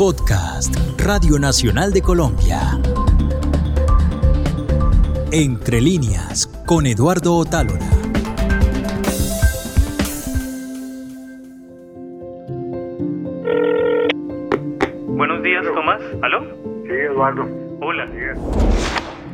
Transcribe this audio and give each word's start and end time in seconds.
Podcast 0.00 0.74
Radio 0.96 1.38
Nacional 1.38 1.92
de 1.92 2.00
Colombia. 2.00 2.80
Entre 5.30 5.82
líneas 5.82 6.46
con 6.64 6.86
Eduardo 6.86 7.34
Otálora. 7.34 7.86
Buenos 15.06 15.42
días, 15.42 15.66
Tomás. 15.74 16.00
¿Aló? 16.22 16.46
Sí, 16.84 16.92
Eduardo. 16.92 17.46
Hola. 17.82 18.08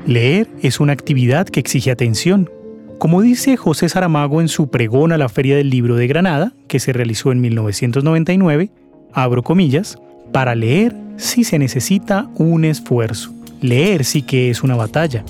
Leer 0.05 0.49
es 0.63 0.81
una 0.81 0.95
actividad 0.95 1.47
que 1.47 1.61
exige 1.61 1.93
atención. 1.93 2.51
Como 2.99 3.23
dice 3.23 3.57
José 3.57 3.89
Saramago 3.89 4.41
en 4.41 4.49
su 4.49 4.69
pregón 4.69 5.13
a 5.13 5.17
la 5.17 5.29
Feria 5.29 5.55
del 5.57 5.71
Libro 5.71 5.95
de 5.95 6.09
Granada, 6.09 6.55
que 6.67 6.81
se 6.81 6.93
realizó 6.93 7.31
en 7.31 7.41
1999, 7.41 8.71
abro 9.13 9.45
comillas, 9.45 9.97
para 10.37 10.55
leer 10.55 10.95
sí 11.17 11.45
se 11.45 11.59
necesita 11.59 12.29
un 12.35 12.67
esfuerzo. 12.67 13.33
Leer 13.63 14.05
sí 14.05 14.21
que 14.21 14.51
es 14.51 14.63
una 14.63 14.77
batalla. 14.77 15.25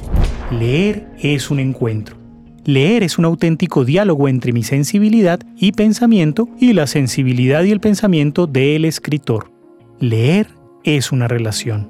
Leer 0.51 1.07
es 1.21 1.49
un 1.49 1.61
encuentro. 1.61 2.17
Leer 2.65 3.05
es 3.05 3.17
un 3.17 3.25
auténtico 3.25 3.85
diálogo 3.85 4.27
entre 4.29 4.53
mi 4.53 4.65
sensibilidad 4.65 5.39
y 5.57 5.71
pensamiento 5.71 6.49
y 6.59 6.73
la 6.73 6.89
sensibilidad 6.89 7.63
y 7.63 7.71
el 7.71 7.79
pensamiento 7.79 8.49
del 8.49 8.85
escritor. 8.85 9.53
Leer 10.01 10.49
es 10.83 11.13
una 11.13 11.29
relación. 11.29 11.89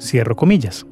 Cierro 0.00 0.34
comillas. 0.34 0.86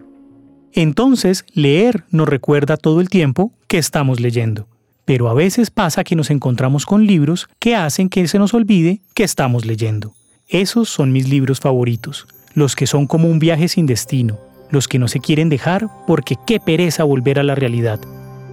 Entonces, 0.75 1.45
leer 1.55 2.05
nos 2.11 2.28
recuerda 2.28 2.77
todo 2.77 3.00
el 3.00 3.09
tiempo 3.09 3.50
que 3.66 3.78
estamos 3.78 4.20
leyendo. 4.20 4.69
Pero 5.05 5.28
a 5.28 5.34
veces 5.34 5.72
pasa 5.72 6.05
que 6.05 6.14
nos 6.14 6.30
encontramos 6.30 6.86
con 6.86 7.05
libros 7.05 7.48
que 7.59 7.75
hacen 7.75 8.11
que 8.11 8.28
se 8.28 8.38
nos 8.38 8.55
olvide 8.55 9.00
que 9.12 9.25
estamos 9.25 9.64
leyendo. 9.64 10.14
Esos 10.48 10.90
son 10.90 11.10
mis 11.10 11.30
libros 11.30 11.58
favoritos, 11.58 12.26
los 12.54 12.76
que 12.76 12.86
son 12.86 13.06
como 13.06 13.28
un 13.28 13.38
viaje 13.38 13.66
sin 13.66 13.86
destino, 13.86 14.38
los 14.70 14.88
que 14.88 14.98
no 14.98 15.08
se 15.08 15.19
quieren 15.19 15.48
dejar 15.48 15.86
porque 16.06 16.36
qué 16.46 16.60
pereza 16.60 17.02
volver 17.02 17.38
a 17.38 17.42
la 17.42 17.55
realidad. 17.55 17.98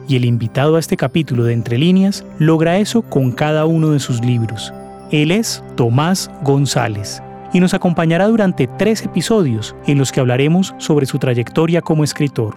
Y 0.07 0.16
el 0.16 0.23
invitado 0.23 0.77
a 0.77 0.79
este 0.79 0.95
capítulo 0.95 1.43
de 1.43 1.51
Entre 1.51 1.77
líneas 1.77 2.25
logra 2.39 2.77
eso 2.77 3.01
con 3.01 3.33
cada 3.33 3.66
uno 3.66 3.91
de 3.91 3.99
sus 3.99 4.23
libros. 4.23 4.73
Él 5.11 5.31
es 5.31 5.61
Tomás 5.75 6.31
González 6.43 7.21
y 7.51 7.59
nos 7.59 7.73
acompañará 7.73 8.27
durante 8.27 8.67
tres 8.67 9.03
episodios 9.03 9.75
en 9.85 9.97
los 9.97 10.13
que 10.13 10.21
hablaremos 10.21 10.73
sobre 10.77 11.05
su 11.05 11.19
trayectoria 11.19 11.81
como 11.81 12.05
escritor. 12.05 12.55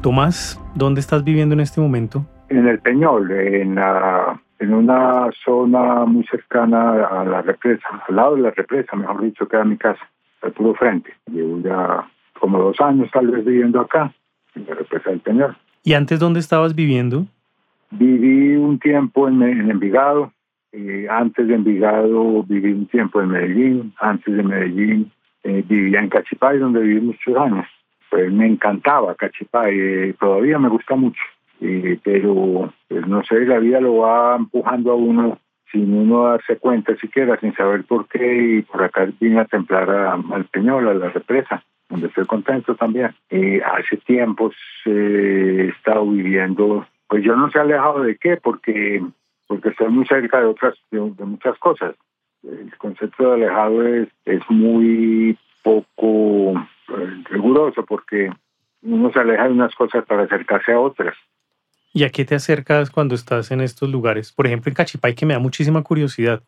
Tomás, 0.00 0.58
¿dónde 0.74 1.02
estás 1.02 1.22
viviendo 1.22 1.52
en 1.52 1.60
este 1.60 1.82
momento? 1.82 2.24
En 2.48 2.66
el 2.66 2.78
Peñol, 2.78 3.30
en 3.30 3.74
la 3.74 4.40
en 4.62 4.74
una 4.74 5.28
zona 5.44 6.04
muy 6.04 6.24
cercana 6.24 7.04
a 7.04 7.24
la 7.24 7.42
represa, 7.42 7.88
al 8.08 8.14
lado 8.14 8.36
de 8.36 8.42
la 8.42 8.50
represa, 8.52 8.94
mejor 8.94 9.20
dicho, 9.22 9.48
que 9.48 9.56
era 9.56 9.64
mi 9.64 9.76
casa, 9.76 10.08
al 10.40 10.52
puro 10.52 10.74
frente. 10.74 11.12
Llevo 11.26 11.60
ya 11.60 12.08
como 12.38 12.58
dos 12.58 12.80
años 12.80 13.10
tal 13.12 13.26
vez 13.26 13.44
viviendo 13.44 13.80
acá, 13.80 14.12
en 14.54 14.66
la 14.68 14.74
represa 14.74 15.10
del 15.10 15.20
Peñol. 15.20 15.56
¿Y 15.82 15.94
antes 15.94 16.20
dónde 16.20 16.38
estabas 16.38 16.76
viviendo? 16.76 17.26
Viví 17.90 18.54
un 18.54 18.78
tiempo 18.78 19.26
en, 19.26 19.42
en 19.42 19.68
Envigado, 19.68 20.32
eh, 20.70 21.08
antes 21.10 21.48
de 21.48 21.54
Envigado 21.54 22.44
viví 22.44 22.72
un 22.72 22.86
tiempo 22.86 23.20
en 23.20 23.28
Medellín, 23.30 23.92
antes 23.98 24.34
de 24.34 24.42
Medellín 24.44 25.10
eh, 25.42 25.64
vivía 25.66 25.98
en 25.98 26.08
Cachipay, 26.08 26.58
donde 26.58 26.80
viví 26.80 27.00
muchos 27.00 27.36
años. 27.36 27.66
Pues 28.10 28.32
me 28.32 28.46
encantaba 28.46 29.16
Cachipay, 29.16 29.76
eh, 29.76 30.14
todavía 30.20 30.58
me 30.60 30.68
gusta 30.68 30.94
mucho 30.94 31.20
eh, 31.62 31.98
pero 32.02 32.72
pues, 32.88 33.06
no 33.06 33.22
sé, 33.24 33.46
la 33.46 33.58
vida 33.58 33.80
lo 33.80 33.98
va 33.98 34.36
empujando 34.36 34.92
a 34.92 34.96
uno 34.96 35.38
sin 35.70 35.94
uno 35.94 36.24
darse 36.24 36.58
cuenta 36.58 36.94
siquiera, 36.96 37.38
sin 37.40 37.54
saber 37.54 37.84
por 37.84 38.06
qué, 38.08 38.58
y 38.58 38.62
por 38.62 38.82
acá 38.82 39.08
vine 39.18 39.40
a 39.40 39.46
templar 39.46 39.88
al 39.88 40.44
Peñol, 40.46 40.88
a 40.88 40.94
la 40.94 41.08
represa, 41.08 41.64
donde 41.88 42.08
estoy 42.08 42.26
contento 42.26 42.74
también. 42.74 43.14
Eh, 43.30 43.62
hace 43.64 43.96
tiempos 43.98 44.54
eh, 44.84 45.66
he 45.66 45.68
estado 45.68 46.06
viviendo, 46.10 46.86
pues 47.08 47.24
yo 47.24 47.36
no 47.36 47.50
sé 47.50 47.58
alejado 47.58 48.02
de 48.02 48.16
qué, 48.16 48.36
porque 48.36 49.02
porque 49.46 49.68
estoy 49.68 49.88
muy 49.88 50.06
cerca 50.06 50.40
de 50.40 50.46
otras, 50.46 50.74
de, 50.90 50.98
muchas 51.00 51.58
cosas. 51.58 51.94
El 52.42 52.74
concepto 52.78 53.28
de 53.28 53.34
alejado 53.34 53.86
es, 53.86 54.08
es 54.24 54.40
muy 54.48 55.38
poco 55.62 56.58
eh, 56.88 57.22
riguroso, 57.30 57.84
porque 57.84 58.30
uno 58.82 59.12
se 59.12 59.20
aleja 59.20 59.44
de 59.44 59.52
unas 59.52 59.74
cosas 59.74 60.04
para 60.06 60.22
acercarse 60.22 60.72
a 60.72 60.80
otras. 60.80 61.14
¿Y 61.94 62.04
a 62.04 62.10
qué 62.10 62.24
te 62.24 62.34
acercas 62.34 62.90
cuando 62.90 63.14
estás 63.14 63.50
en 63.50 63.60
estos 63.60 63.90
lugares? 63.90 64.32
Por 64.32 64.46
ejemplo, 64.46 64.70
en 64.70 64.74
Cachipay, 64.74 65.14
que 65.14 65.26
me 65.26 65.34
da 65.34 65.40
muchísima 65.40 65.82
curiosidad. 65.82 66.42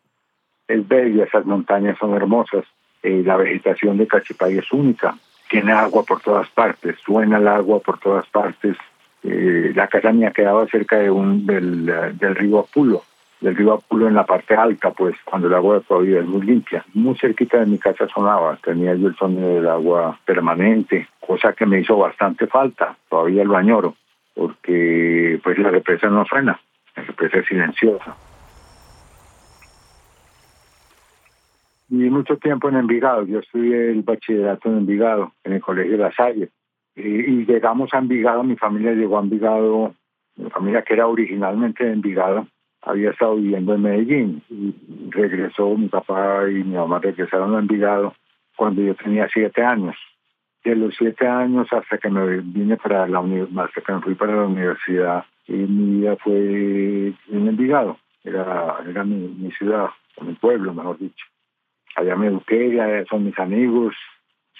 Es 0.67 0.87
bella, 0.87 1.25
esas 1.25 1.45
montañas 1.45 1.97
son 1.99 2.15
hermosas. 2.15 2.65
Eh, 3.03 3.21
la 3.23 3.37
vegetación 3.37 3.97
de 3.97 4.07
Cachipay 4.07 4.57
es 4.57 4.71
única. 4.71 5.15
Tiene 5.47 5.71
agua 5.71 6.03
por 6.03 6.19
todas 6.21 6.49
partes, 6.49 6.95
suena 7.05 7.37
el 7.37 7.47
agua 7.47 7.79
por 7.79 7.99
todas 7.99 8.25
partes. 8.27 8.75
Eh, 9.21 9.71
la 9.75 9.87
casa 9.87 10.11
mía 10.11 10.31
quedaba 10.31 10.65
cerca 10.65 10.97
de 10.97 11.11
un, 11.11 11.45
del, 11.45 11.85
del 12.17 12.35
río 12.35 12.59
Apulo, 12.59 13.03
del 13.39 13.55
río 13.55 13.73
Apulo 13.73 14.07
en 14.07 14.15
la 14.15 14.25
parte 14.25 14.55
alta, 14.55 14.89
pues 14.91 15.15
cuando 15.23 15.47
el 15.47 15.53
agua 15.53 15.79
todavía 15.87 16.21
es 16.21 16.25
muy 16.25 16.41
limpia. 16.41 16.83
Muy 16.95 17.15
cerquita 17.19 17.59
de 17.59 17.67
mi 17.67 17.77
casa 17.77 18.07
sonaba, 18.07 18.57
tenía 18.63 18.95
yo 18.95 19.09
el 19.09 19.15
sonido 19.15 19.53
del 19.53 19.67
agua 19.67 20.19
permanente, 20.25 21.07
cosa 21.19 21.53
que 21.53 21.67
me 21.67 21.81
hizo 21.81 21.95
bastante 21.97 22.47
falta, 22.47 22.97
todavía 23.07 23.43
lo 23.43 23.55
añoro 23.55 23.95
porque 24.35 25.39
pues 25.43 25.57
la 25.57 25.71
represa 25.71 26.07
no 26.07 26.25
suena, 26.25 26.59
la 26.95 27.03
represa 27.03 27.39
es 27.39 27.47
silenciosa. 27.47 28.15
Viví 31.87 32.09
mucho 32.09 32.37
tiempo 32.37 32.67
en 32.69 32.75
Envigado, 32.75 33.25
yo 33.25 33.39
estudié 33.39 33.91
el 33.91 34.01
bachillerato 34.01 34.69
en 34.69 34.77
Envigado, 34.79 35.31
en 35.43 35.53
el 35.53 35.61
Colegio 35.61 35.97
La 35.97 36.11
Salle, 36.11 36.49
y, 36.95 37.45
llegamos 37.45 37.93
a 37.93 37.99
Envigado, 37.99 38.43
mi 38.43 38.55
familia 38.55 38.91
llegó 38.91 39.17
a 39.17 39.21
Envigado, 39.21 39.93
mi 40.35 40.49
familia 40.49 40.81
que 40.81 40.93
era 40.93 41.07
originalmente 41.07 41.85
de 41.85 41.93
Envigado, 41.93 42.47
había 42.81 43.11
estado 43.11 43.35
viviendo 43.35 43.73
en 43.73 43.81
Medellín, 43.81 44.43
y 44.49 44.73
regresó, 45.11 45.75
mi 45.75 45.87
papá 45.87 46.49
y 46.49 46.63
mi 46.63 46.75
mamá 46.75 46.99
regresaron 46.99 47.55
a 47.55 47.59
Envigado 47.59 48.13
cuando 48.55 48.81
yo 48.81 48.95
tenía 48.95 49.29
siete 49.31 49.63
años 49.63 49.95
de 50.71 50.75
los 50.75 50.95
siete 50.95 51.27
años 51.27 51.67
hasta 51.71 51.97
que 51.97 52.09
me 52.09 52.41
vine 52.41 52.77
para 52.77 53.07
la 53.07 53.19
hasta 53.19 53.81
que 53.81 53.93
me 53.93 54.01
fui 54.01 54.15
para 54.15 54.35
la 54.35 54.45
universidad 54.45 55.25
mi 55.47 55.99
vida 55.99 56.15
fue 56.17 57.13
en 57.29 57.47
Envigado. 57.47 57.97
Era 58.23 58.77
era 58.87 59.03
mi, 59.03 59.27
mi 59.27 59.51
ciudad 59.51 59.89
mi 60.21 60.33
pueblo 60.33 60.73
mejor 60.73 60.97
dicho. 60.97 61.25
Allá 61.95 62.15
me 62.15 62.27
eduqué 62.27 62.81
allá 62.81 63.05
son 63.09 63.25
mis 63.25 63.37
amigos. 63.37 63.95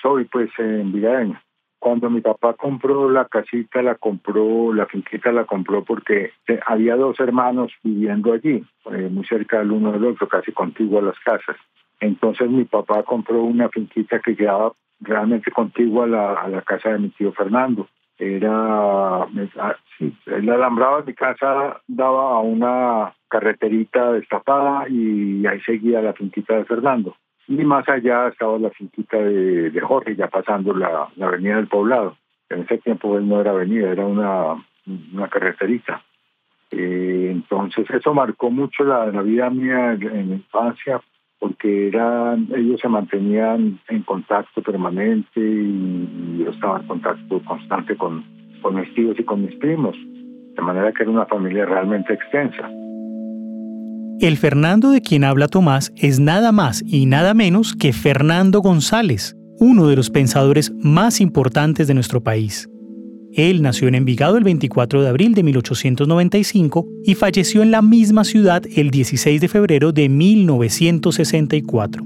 Soy 0.01 0.25
pues 0.25 0.49
envigadeño. 0.57 1.41
Cuando 1.79 2.09
mi 2.09 2.21
papá 2.21 2.53
compró 2.53 3.09
la 3.09 3.25
casita 3.25 3.81
la 3.81 3.95
compró 3.95 4.73
la 4.73 4.85
finquita 4.85 5.31
la 5.31 5.45
compró 5.45 5.83
porque 5.83 6.31
había 6.65 6.95
dos 6.95 7.19
hermanos 7.19 7.71
viviendo 7.83 8.33
allí 8.33 8.63
eh, 8.91 9.09
muy 9.11 9.25
cerca 9.25 9.59
del 9.59 9.71
uno 9.71 9.91
del 9.91 10.05
otro 10.05 10.27
casi 10.27 10.51
contiguo 10.51 10.99
a 10.99 11.03
las 11.03 11.19
casas. 11.19 11.57
Entonces 11.99 12.49
mi 12.49 12.65
papá 12.65 13.03
compró 13.03 13.41
una 13.41 13.69
finquita 13.69 14.19
que 14.19 14.35
quedaba 14.35 14.73
realmente 14.99 15.51
contigua 15.51 16.05
a 16.05 16.07
la, 16.07 16.47
la 16.47 16.61
casa 16.61 16.89
de 16.89 16.99
mi 16.99 17.09
tío 17.09 17.31
Fernando. 17.33 17.87
Era, 18.17 19.23
ah, 19.23 19.75
el 20.27 20.49
alambrado 20.49 21.01
de 21.01 21.07
mi 21.07 21.13
casa 21.13 21.81
daba 21.87 22.37
a 22.37 22.39
una 22.39 23.13
carreterita 23.27 24.13
destapada 24.13 24.87
y 24.87 25.45
ahí 25.45 25.59
seguía 25.61 26.01
la 26.01 26.13
finquita 26.13 26.55
de 26.55 26.65
Fernando. 26.65 27.15
Y 27.47 27.63
más 27.63 27.87
allá 27.89 28.29
estaba 28.29 28.57
la 28.57 28.69
finquita 28.71 29.17
de, 29.17 29.79
Jorge, 29.81 30.15
ya 30.15 30.27
pasando 30.27 30.73
la, 30.73 31.09
la, 31.15 31.27
avenida 31.27 31.57
del 31.57 31.67
poblado. 31.67 32.17
En 32.49 32.61
ese 32.61 32.77
tiempo 32.77 33.17
él 33.17 33.27
no 33.27 33.41
era 33.41 33.51
avenida, 33.51 33.91
era 33.91 34.05
una, 34.05 34.65
una 34.85 35.27
carreterita. 35.27 36.01
Eh, 36.71 37.29
entonces 37.31 37.85
eso 37.89 38.13
marcó 38.13 38.49
mucho 38.49 38.83
la, 38.83 39.07
la 39.07 39.21
vida 39.21 39.49
mía 39.49 39.93
en 39.93 40.29
mi 40.29 40.35
infancia 40.35 41.01
porque 41.39 41.87
eran, 41.87 42.47
ellos 42.55 42.79
se 42.81 42.87
mantenían 42.87 43.79
en 43.89 44.03
contacto 44.03 44.61
permanente 44.61 45.39
y 45.39 46.43
yo 46.43 46.51
estaba 46.51 46.79
en 46.79 46.87
contacto 46.87 47.41
constante 47.45 47.95
con, 47.95 48.23
con 48.61 48.75
mis 48.75 48.93
tíos 48.95 49.15
y 49.19 49.23
con 49.23 49.45
mis 49.45 49.55
primos, 49.55 49.95
de 50.55 50.61
manera 50.61 50.91
que 50.91 51.03
era 51.03 51.11
una 51.11 51.25
familia 51.25 51.65
realmente 51.65 52.13
extensa. 52.13 52.69
El 54.19 54.37
Fernando 54.37 54.91
de 54.91 55.01
quien 55.01 55.25
habla 55.25 55.47
Tomás 55.47 55.91
es 55.97 56.19
nada 56.19 56.53
más 56.53 56.81
y 56.85 57.05
nada 57.05 57.33
menos 57.33 57.75
que 57.75 57.91
Fernando 57.91 58.61
González, 58.61 59.35
uno 59.59 59.87
de 59.87 59.97
los 59.97 60.09
pensadores 60.09 60.73
más 60.81 61.19
importantes 61.19 61.87
de 61.87 61.93
nuestro 61.95 62.23
país. 62.23 62.69
Él 63.35 63.61
nació 63.61 63.89
en 63.89 63.95
Envigado 63.95 64.37
el 64.37 64.45
24 64.45 65.01
de 65.01 65.09
abril 65.09 65.33
de 65.33 65.43
1895 65.43 66.87
y 67.03 67.15
falleció 67.15 67.63
en 67.63 67.71
la 67.71 67.81
misma 67.81 68.23
ciudad 68.23 68.63
el 68.73 68.91
16 68.91 69.41
de 69.41 69.49
febrero 69.49 69.91
de 69.91 70.07
1964. 70.07 72.01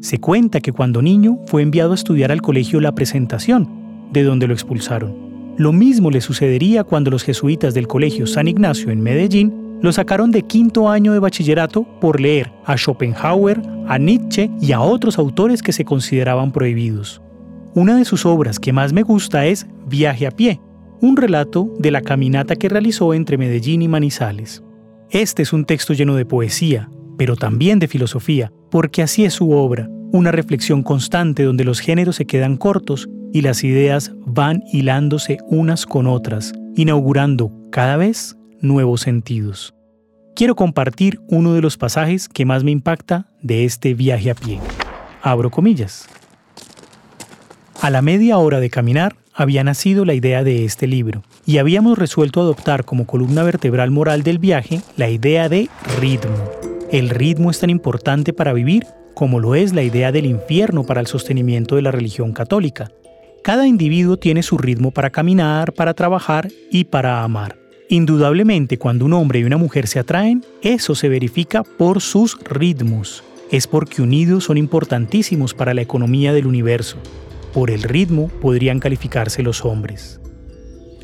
Se 0.00 0.18
cuenta 0.18 0.60
que 0.60 0.72
cuando 0.72 1.00
niño 1.00 1.38
fue 1.46 1.62
enviado 1.62 1.92
a 1.92 1.94
estudiar 1.94 2.30
al 2.30 2.42
colegio 2.42 2.82
La 2.82 2.94
Presentación, 2.94 3.66
de 4.12 4.24
donde 4.24 4.46
lo 4.46 4.52
expulsaron. 4.52 5.54
Lo 5.56 5.72
mismo 5.72 6.10
le 6.10 6.20
sucedería 6.20 6.84
cuando 6.84 7.10
los 7.10 7.22
jesuitas 7.22 7.72
del 7.72 7.88
colegio 7.88 8.26
San 8.26 8.46
Ignacio 8.46 8.90
en 8.90 9.00
Medellín 9.00 9.78
lo 9.80 9.90
sacaron 9.90 10.32
de 10.32 10.42
quinto 10.42 10.90
año 10.90 11.14
de 11.14 11.18
bachillerato 11.18 11.86
por 11.98 12.20
leer 12.20 12.52
a 12.66 12.76
Schopenhauer, 12.76 13.62
a 13.88 13.96
Nietzsche 13.96 14.50
y 14.60 14.72
a 14.72 14.82
otros 14.82 15.18
autores 15.18 15.62
que 15.62 15.72
se 15.72 15.86
consideraban 15.86 16.52
prohibidos. 16.52 17.22
Una 17.74 17.96
de 17.96 18.04
sus 18.04 18.26
obras 18.26 18.60
que 18.60 18.74
más 18.74 18.92
me 18.92 19.02
gusta 19.02 19.46
es 19.46 19.66
Viaje 19.86 20.26
a 20.26 20.30
pie, 20.30 20.60
un 21.00 21.16
relato 21.16 21.72
de 21.78 21.90
la 21.90 22.02
caminata 22.02 22.56
que 22.56 22.68
realizó 22.68 23.14
entre 23.14 23.38
Medellín 23.38 23.82
y 23.82 23.88
Manizales. 23.88 24.62
Este 25.10 25.42
es 25.42 25.52
un 25.52 25.64
texto 25.64 25.92
lleno 25.92 26.14
de 26.14 26.26
poesía, 26.26 26.88
pero 27.16 27.36
también 27.36 27.78
de 27.78 27.88
filosofía, 27.88 28.52
porque 28.70 29.02
así 29.02 29.24
es 29.24 29.34
su 29.34 29.52
obra, 29.52 29.88
una 30.12 30.32
reflexión 30.32 30.82
constante 30.82 31.42
donde 31.42 31.64
los 31.64 31.80
géneros 31.80 32.16
se 32.16 32.26
quedan 32.26 32.56
cortos 32.56 33.08
y 33.32 33.42
las 33.42 33.64
ideas 33.64 34.12
van 34.26 34.62
hilándose 34.72 35.38
unas 35.48 35.86
con 35.86 36.06
otras, 36.06 36.52
inaugurando 36.76 37.50
cada 37.70 37.96
vez 37.96 38.36
nuevos 38.60 39.02
sentidos. 39.02 39.74
Quiero 40.36 40.56
compartir 40.56 41.20
uno 41.28 41.54
de 41.54 41.60
los 41.60 41.76
pasajes 41.76 42.28
que 42.28 42.44
más 42.44 42.64
me 42.64 42.70
impacta 42.70 43.28
de 43.40 43.64
este 43.64 43.94
viaje 43.94 44.30
a 44.30 44.34
pie. 44.34 44.58
Abro 45.22 45.50
comillas. 45.50 46.08
A 47.80 47.90
la 47.90 48.02
media 48.02 48.38
hora 48.38 48.60
de 48.60 48.70
caminar 48.70 49.16
había 49.34 49.64
nacido 49.64 50.04
la 50.04 50.14
idea 50.14 50.44
de 50.44 50.64
este 50.64 50.86
libro 50.86 51.22
y 51.44 51.58
habíamos 51.58 51.98
resuelto 51.98 52.40
adoptar 52.40 52.84
como 52.84 53.06
columna 53.06 53.42
vertebral 53.42 53.90
moral 53.90 54.22
del 54.22 54.38
viaje 54.38 54.80
la 54.96 55.10
idea 55.10 55.48
de 55.48 55.68
ritmo. 56.00 56.36
El 56.92 57.10
ritmo 57.10 57.50
es 57.50 57.58
tan 57.58 57.70
importante 57.70 58.32
para 58.32 58.52
vivir 58.52 58.86
como 59.14 59.40
lo 59.40 59.54
es 59.54 59.72
la 59.72 59.82
idea 59.82 60.12
del 60.12 60.26
infierno 60.26 60.84
para 60.84 61.00
el 61.00 61.06
sostenimiento 61.06 61.76
de 61.76 61.82
la 61.82 61.90
religión 61.90 62.32
católica. 62.32 62.90
Cada 63.42 63.66
individuo 63.66 64.16
tiene 64.16 64.42
su 64.42 64.56
ritmo 64.56 64.90
para 64.90 65.10
caminar, 65.10 65.72
para 65.72 65.94
trabajar 65.94 66.48
y 66.70 66.84
para 66.84 67.22
amar. 67.22 67.58
Indudablemente, 67.88 68.78
cuando 68.78 69.04
un 69.04 69.12
hombre 69.12 69.40
y 69.40 69.44
una 69.44 69.58
mujer 69.58 69.86
se 69.86 69.98
atraen, 69.98 70.44
eso 70.62 70.94
se 70.94 71.08
verifica 71.08 71.62
por 71.62 72.00
sus 72.00 72.38
ritmos. 72.44 73.22
Es 73.50 73.66
porque 73.66 74.02
unidos 74.02 74.44
son 74.44 74.56
importantísimos 74.56 75.52
para 75.52 75.74
la 75.74 75.82
economía 75.82 76.32
del 76.32 76.46
universo. 76.46 76.96
Por 77.54 77.70
el 77.70 77.82
ritmo 77.82 78.28
podrían 78.42 78.80
calificarse 78.80 79.42
los 79.42 79.64
hombres. 79.64 80.20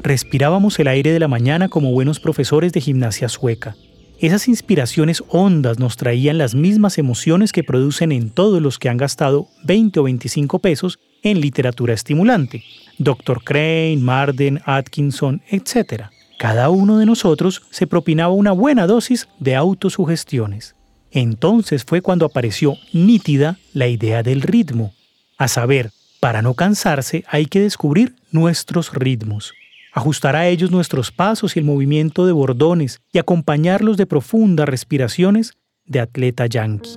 Respirábamos 0.03 0.79
el 0.79 0.89
aire 0.89 1.13
de 1.13 1.21
la 1.21 1.29
mañana 1.29 1.69
como 1.69 1.93
buenos 1.93 2.21
profesores 2.21 2.73
de 2.73 2.81
gimnasia 2.81 3.29
sueca. 3.29 3.77
Esas 4.19 4.49
inspiraciones 4.49 5.23
hondas 5.29 5.79
nos 5.79 5.97
traían 5.97 6.37
las 6.37 6.55
mismas 6.55 6.99
emociones 6.99 7.53
que 7.53 7.65
producen 7.65 8.13
en 8.13 8.29
todos 8.29 8.61
los 8.61 8.79
que 8.79 8.89
han 8.89 8.99
gastado 8.99 9.49
20 9.65 10.01
o 10.01 10.03
25 10.03 10.59
pesos 10.59 10.99
en 11.23 11.41
literatura 11.41 11.95
estimulante. 11.95 12.65
Dr. 12.99 13.43
Crane, 13.45 13.97
Marden, 13.97 14.61
Atkinson, 14.67 15.41
etc 15.49 16.11
cada 16.41 16.71
uno 16.71 16.97
de 16.97 17.05
nosotros 17.05 17.61
se 17.69 17.87
propinaba 17.87 18.33
una 18.33 18.53
buena 18.53 18.87
dosis 18.87 19.29
de 19.41 19.57
autosugestiones. 19.57 20.75
Entonces 21.11 21.85
fue 21.85 22.01
cuando 22.01 22.25
apareció 22.25 22.77
nítida 22.95 23.59
la 23.75 23.89
idea 23.89 24.23
del 24.23 24.41
ritmo. 24.41 24.95
A 25.37 25.49
saber, 25.49 25.91
para 26.21 26.43
no 26.43 26.55
cansarse 26.55 27.25
hay 27.29 27.47
que 27.47 27.61
descubrir 27.61 28.15
nuestros 28.31 28.93
ritmos, 28.95 29.55
ajustar 29.93 30.37
a 30.37 30.47
ellos 30.47 30.71
nuestros 30.71 31.11
pasos 31.11 31.57
y 31.57 31.61
el 31.61 31.65
movimiento 31.65 32.27
de 32.27 32.33
bordones 32.33 33.01
y 33.13 33.19
acompañarlos 33.19 33.97
de 33.97 34.07
profundas 34.07 34.69
respiraciones 34.69 35.59
de 35.87 36.01
atleta 36.01 36.47
yankee. 36.47 36.97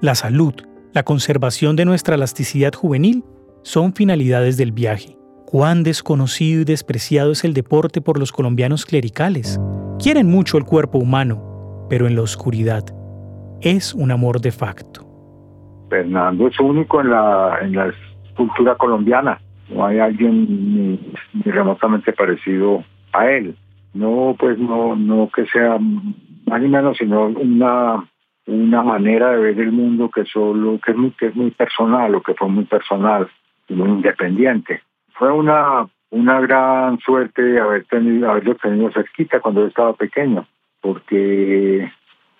La 0.00 0.14
salud, 0.14 0.54
la 0.92 1.02
conservación 1.02 1.74
de 1.76 1.84
nuestra 1.84 2.14
elasticidad 2.14 2.72
juvenil 2.74 3.24
son 3.62 3.94
finalidades 3.94 4.56
del 4.56 4.72
viaje 4.72 5.16
Cuán 5.46 5.84
desconocido 5.84 6.62
y 6.62 6.64
despreciado 6.64 7.30
es 7.30 7.44
el 7.44 7.54
deporte 7.54 8.00
por 8.00 8.18
los 8.18 8.32
colombianos 8.32 8.84
clericales. 8.84 9.60
Quieren 10.02 10.28
mucho 10.28 10.58
el 10.58 10.64
cuerpo 10.64 10.98
humano, 10.98 11.86
pero 11.88 12.08
en 12.08 12.16
la 12.16 12.22
oscuridad 12.22 12.82
es 13.60 13.94
un 13.94 14.10
amor 14.10 14.40
de 14.40 14.50
facto. 14.50 15.06
Fernando 15.88 16.48
es 16.48 16.58
único 16.58 17.00
en 17.00 17.10
la, 17.10 17.58
en 17.62 17.76
la 17.76 17.92
cultura 18.36 18.74
colombiana. 18.76 19.40
No 19.68 19.84
hay 19.84 19.98
alguien 19.98 21.12
remotamente 21.44 22.12
parecido 22.12 22.84
a 23.12 23.28
él. 23.30 23.56
No, 23.94 24.36
pues 24.38 24.58
no, 24.58 24.94
no 24.94 25.30
que 25.34 25.46
sea 25.46 25.78
más 25.78 26.60
ni 26.60 26.68
menos, 26.68 26.96
sino 26.98 27.26
una, 27.26 28.04
una 28.46 28.82
manera 28.82 29.30
de 29.32 29.38
ver 29.38 29.60
el 29.60 29.72
mundo 29.72 30.10
que 30.10 30.24
solo, 30.24 30.78
que 30.84 30.92
es 30.92 30.96
muy, 30.96 31.10
que 31.12 31.26
es 31.26 31.34
muy 31.34 31.50
personal 31.50 32.14
o 32.14 32.22
que 32.22 32.34
fue 32.34 32.48
muy 32.48 32.64
personal 32.64 33.28
y 33.68 33.74
muy 33.74 33.88
independiente 33.88 34.82
fue 35.18 35.32
una, 35.32 35.86
una 36.10 36.40
gran 36.40 36.98
suerte 37.00 37.58
haber 37.58 37.84
tenido, 37.84 38.30
haberlo 38.30 38.54
tenido 38.56 38.90
cerquita 38.92 39.40
cuando 39.40 39.62
yo 39.62 39.68
estaba 39.68 39.94
pequeño, 39.94 40.46
porque 40.80 41.90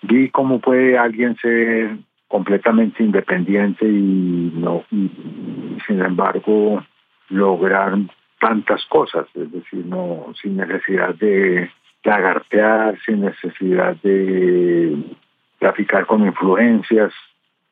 vi 0.03 0.29
cómo 0.29 0.59
puede 0.59 0.97
alguien 0.97 1.35
ser 1.37 1.97
completamente 2.27 3.03
independiente 3.03 3.85
y 3.87 4.51
no 4.55 4.83
sin 4.89 6.01
embargo 6.01 6.83
lograr 7.29 7.97
tantas 8.39 8.85
cosas, 8.85 9.27
es 9.33 9.51
decir, 9.51 9.85
no 9.85 10.33
sin 10.41 10.57
necesidad 10.57 11.15
de 11.15 11.69
lagartear, 12.03 12.97
sin 13.05 13.21
necesidad 13.21 13.95
de 14.03 14.95
traficar 15.59 16.05
con 16.05 16.25
influencias, 16.25 17.13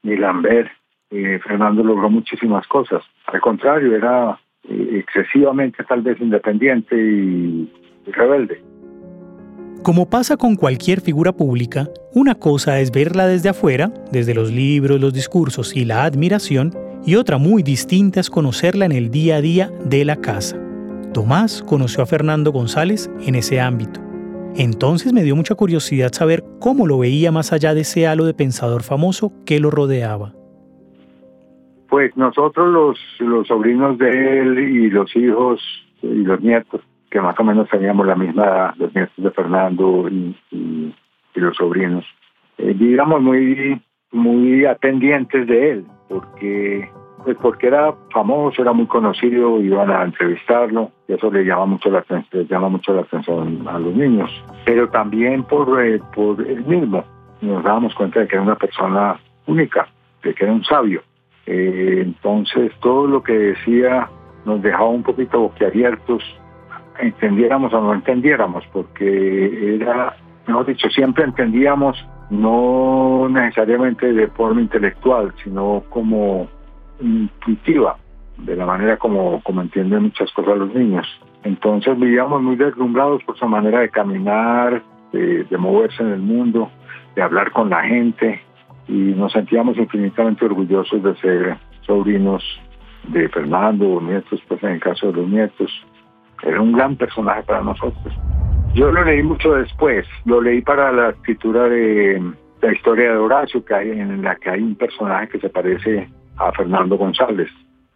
ni 0.04 0.18
lamber. 0.18 0.72
Eh, 1.12 1.40
Fernando 1.44 1.84
logró 1.84 2.10
muchísimas 2.10 2.68
cosas. 2.68 3.04
Al 3.28 3.40
contrario, 3.40 3.96
era 3.96 4.38
excesivamente 4.68 5.84
tal 5.84 6.02
vez 6.02 6.20
independiente 6.20 6.96
y, 6.96 7.72
rebelde. 8.08 8.62
Como 9.84 10.10
pasa 10.10 10.36
con 10.38 10.56
cualquier 10.56 11.02
figura 11.02 11.32
pública, 11.32 11.88
una 12.14 12.36
cosa 12.36 12.80
es 12.80 12.92
verla 12.92 13.28
desde 13.28 13.50
afuera, 13.50 13.94
desde 14.12 14.34
los 14.34 14.52
libros, 14.52 15.00
los 15.00 15.14
discursos 15.14 15.76
y 15.76 15.86
la 15.86 16.06
admiración, 16.06 16.72
y 17.06 17.16
otra 17.16 17.38
muy 17.38 17.62
distinta 17.62 18.20
es 18.20 18.30
conocerla 18.30 18.86
en 18.86 18.92
el 18.92 19.12
día 19.12 19.36
a 19.36 19.42
día 19.42 19.72
de 19.86 20.06
la 20.06 20.16
casa. 20.16 20.60
Tomás 21.14 21.64
conoció 21.64 22.04
a 22.04 22.08
Fernando 22.08 22.52
González 22.52 23.12
en 23.26 23.36
ese 23.36 23.62
ámbito. 23.62 24.02
Entonces 24.58 25.14
me 25.14 25.24
dio 25.24 25.36
mucha 25.36 25.56
curiosidad 25.56 26.14
saber 26.14 26.44
cómo 26.60 26.88
lo 26.88 26.98
veía 26.98 27.32
más 27.32 27.54
allá 27.54 27.74
de 27.74 27.82
ese 27.82 28.08
halo 28.08 28.26
de 28.26 28.34
pensador 28.34 28.84
famoso 28.84 29.32
que 29.46 29.60
lo 29.60 29.70
rodeaba. 29.70 30.34
Pues 31.90 32.16
nosotros 32.18 32.72
los, 32.72 33.00
los 33.20 33.48
sobrinos 33.48 33.98
de 33.98 34.40
él 34.40 34.60
y 34.60 34.90
los 34.90 35.16
hijos 35.16 35.62
y 36.02 36.24
los 36.24 36.42
nietos, 36.42 36.82
que 37.16 37.22
más 37.22 37.40
o 37.40 37.46
menos 37.46 37.70
teníamos 37.70 38.06
la 38.06 38.16
misma 38.16 38.44
edad, 38.44 38.74
los 38.76 38.94
nietos 38.94 39.16
de 39.16 39.32
Fernando 39.32 40.10
y, 40.10 40.36
los 41.36 41.56
sobrinos, 41.56 42.04
eh, 42.58 42.74
digamos 42.78 43.22
muy, 43.22 43.82
muy 44.12 44.66
atendientes 44.66 45.48
de 45.48 45.72
él, 45.72 45.86
porque 46.10 46.90
pues 47.24 47.38
porque 47.42 47.68
era 47.68 47.94
famoso, 48.12 48.62
era 48.62 48.74
muy 48.74 48.86
conocido, 48.88 49.62
iban 49.62 49.92
a 49.92 50.04
entrevistarlo, 50.04 50.92
y 51.08 51.14
eso 51.14 51.32
le 51.32 51.46
llama 51.46 51.68
mucho 51.68 51.90
la 51.90 52.00
atención, 52.00 52.48
llama 52.48 52.68
mucho 52.68 52.94
la 52.94 53.04
atención 53.04 53.66
a 53.66 53.80
los 53.80 53.96
niños. 53.96 54.30
Pero 54.66 54.90
también 54.90 55.44
por, 55.44 55.82
eh, 55.86 56.02
por 56.14 56.46
él 56.46 56.66
mismo, 56.66 57.06
nos 57.40 57.64
dábamos 57.64 57.96
cuenta 57.96 58.20
de 58.20 58.28
que 58.28 58.36
era 58.36 58.44
una 58.44 58.58
persona 58.58 59.18
única, 59.46 59.88
de 60.22 60.34
que 60.34 60.44
era 60.44 60.52
un 60.52 60.66
sabio. 60.66 61.02
Eh, 61.46 62.02
entonces 62.04 62.74
todo 62.82 63.08
lo 63.08 63.24
que 63.24 63.38
decía 63.38 64.10
nos 64.44 64.62
dejaba 64.62 64.90
un 64.90 65.04
poquito 65.04 65.40
boquiabiertos, 65.40 66.22
entendiéramos 67.00 67.74
o 67.74 67.82
no 67.82 67.94
entendiéramos, 67.94 68.64
porque 68.72 69.76
era, 69.76 70.16
mejor 70.48 70.66
dicho, 70.66 70.90
siempre 70.90 71.24
entendíamos 71.24 71.98
no 72.30 73.28
necesariamente 73.30 74.12
de 74.12 74.28
forma 74.28 74.62
intelectual, 74.62 75.34
sino 75.44 75.84
como 75.90 76.48
intuitiva, 77.00 77.98
de 78.38 78.56
la 78.56 78.66
manera 78.66 78.98
como, 78.98 79.42
como 79.44 79.62
entienden 79.62 80.04
muchas 80.04 80.32
cosas 80.32 80.58
los 80.58 80.74
niños. 80.74 81.08
Entonces 81.44 81.98
vivíamos 82.00 82.42
muy 82.42 82.56
deslumbrados 82.56 83.24
por 83.24 83.38
su 83.38 83.48
manera 83.48 83.80
de 83.82 83.90
caminar, 83.90 84.82
de 85.12 85.58
moverse 85.58 86.04
en 86.04 86.10
el 86.10 86.20
mundo, 86.20 86.70
de 87.16 87.22
hablar 87.22 87.52
con 87.52 87.70
la 87.70 87.84
gente, 87.84 88.42
y 88.88 88.94
nos 88.94 89.32
sentíamos 89.32 89.78
infinitamente 89.78 90.46
orgullosos 90.46 91.02
de 91.02 91.16
ser 91.16 91.58
sobrinos 91.82 92.44
de 93.08 93.30
Fernando, 93.30 94.02
nietos, 94.02 94.42
pues 94.48 94.62
en 94.64 94.72
el 94.72 94.80
caso 94.80 95.08
de 95.08 95.14
los 95.14 95.28
nietos. 95.30 95.86
Era 96.44 96.62
un 96.62 96.74
gran 96.74 96.96
personaje 96.96 97.44
para 97.44 97.62
nosotros. 97.62 98.14
Yo 98.74 98.92
lo 98.92 99.04
leí 99.04 99.24
mucho 99.24 99.54
después, 99.54 100.06
lo 100.26 100.42
leí 100.42 100.62
para 100.62 100.92
la 100.92 101.10
escritura 101.10 101.64
de 101.70 102.22
la 102.62 102.74
historia 102.74 103.12
de 103.12 103.18
Horacio, 103.18 103.64
que 103.64 103.74
hay, 103.74 103.92
en 103.92 104.22
la 104.22 104.36
que 104.36 104.50
hay 104.50 104.62
un 104.62 104.76
personaje 104.76 105.30
que 105.30 105.40
se 105.40 105.50
parece 105.50 106.10
a 106.38 106.52
Fernando 106.52 106.98
González. 106.98 107.50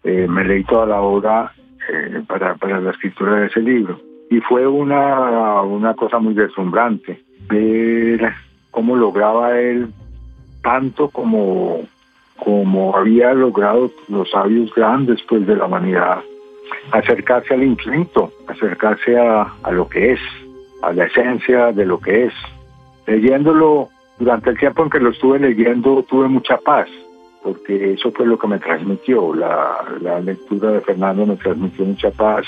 Eh, 0.03 0.27
me 0.29 0.43
leí 0.45 0.63
toda 0.63 0.85
la 0.85 1.01
obra 1.01 1.51
eh, 1.91 2.21
para, 2.27 2.55
para 2.55 2.79
la 2.79 2.91
escritura 2.91 3.41
de 3.41 3.47
ese 3.47 3.59
libro. 3.59 3.99
Y 4.29 4.39
fue 4.41 4.67
una, 4.67 5.61
una 5.61 5.93
cosa 5.95 6.19
muy 6.19 6.33
deslumbrante 6.33 7.21
ver 7.49 8.31
cómo 8.71 8.95
lograba 8.95 9.59
él 9.59 9.91
tanto 10.61 11.09
como, 11.09 11.81
como 12.37 12.95
había 12.95 13.33
logrado 13.33 13.91
los 14.07 14.29
sabios 14.29 14.73
grandes 14.75 15.19
pues, 15.27 15.45
de 15.47 15.55
la 15.55 15.65
humanidad, 15.65 16.21
acercarse 16.91 17.53
al 17.53 17.63
infinito, 17.63 18.31
acercarse 18.47 19.17
a, 19.17 19.53
a 19.63 19.71
lo 19.71 19.87
que 19.87 20.13
es, 20.13 20.19
a 20.81 20.93
la 20.93 21.05
esencia 21.05 21.71
de 21.71 21.85
lo 21.85 21.99
que 21.99 22.25
es. 22.25 22.33
leyéndolo, 23.05 23.89
durante 24.17 24.49
el 24.49 24.57
tiempo 24.57 24.83
en 24.83 24.89
que 24.89 24.99
lo 24.99 25.11
estuve 25.11 25.39
leyendo, 25.39 26.03
tuve 26.03 26.27
mucha 26.27 26.57
paz, 26.57 26.87
porque 27.43 27.93
eso 27.93 28.11
fue 28.11 28.25
lo 28.25 28.37
que 28.37 28.47
me 28.47 28.59
transmitió. 28.59 29.33
La, 29.33 29.85
la 30.01 30.19
lectura 30.19 30.71
de 30.71 30.81
Fernando 30.81 31.25
me 31.25 31.37
transmitió 31.37 31.85
mucha 31.85 32.11
paz, 32.11 32.45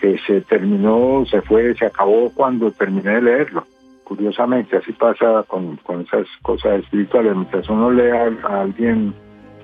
que 0.00 0.18
se 0.26 0.40
terminó, 0.40 1.24
se 1.26 1.42
fue, 1.42 1.74
se 1.74 1.86
acabó 1.86 2.30
cuando 2.34 2.70
terminé 2.72 3.16
de 3.16 3.22
leerlo. 3.22 3.66
Curiosamente, 4.04 4.76
así 4.76 4.92
pasa 4.92 5.44
con, 5.46 5.76
con 5.76 6.00
esas 6.00 6.26
cosas 6.42 6.80
espirituales. 6.80 7.36
Mientras 7.36 7.68
uno 7.68 7.90
lee 7.90 8.10
a, 8.10 8.62
alguien 8.62 9.14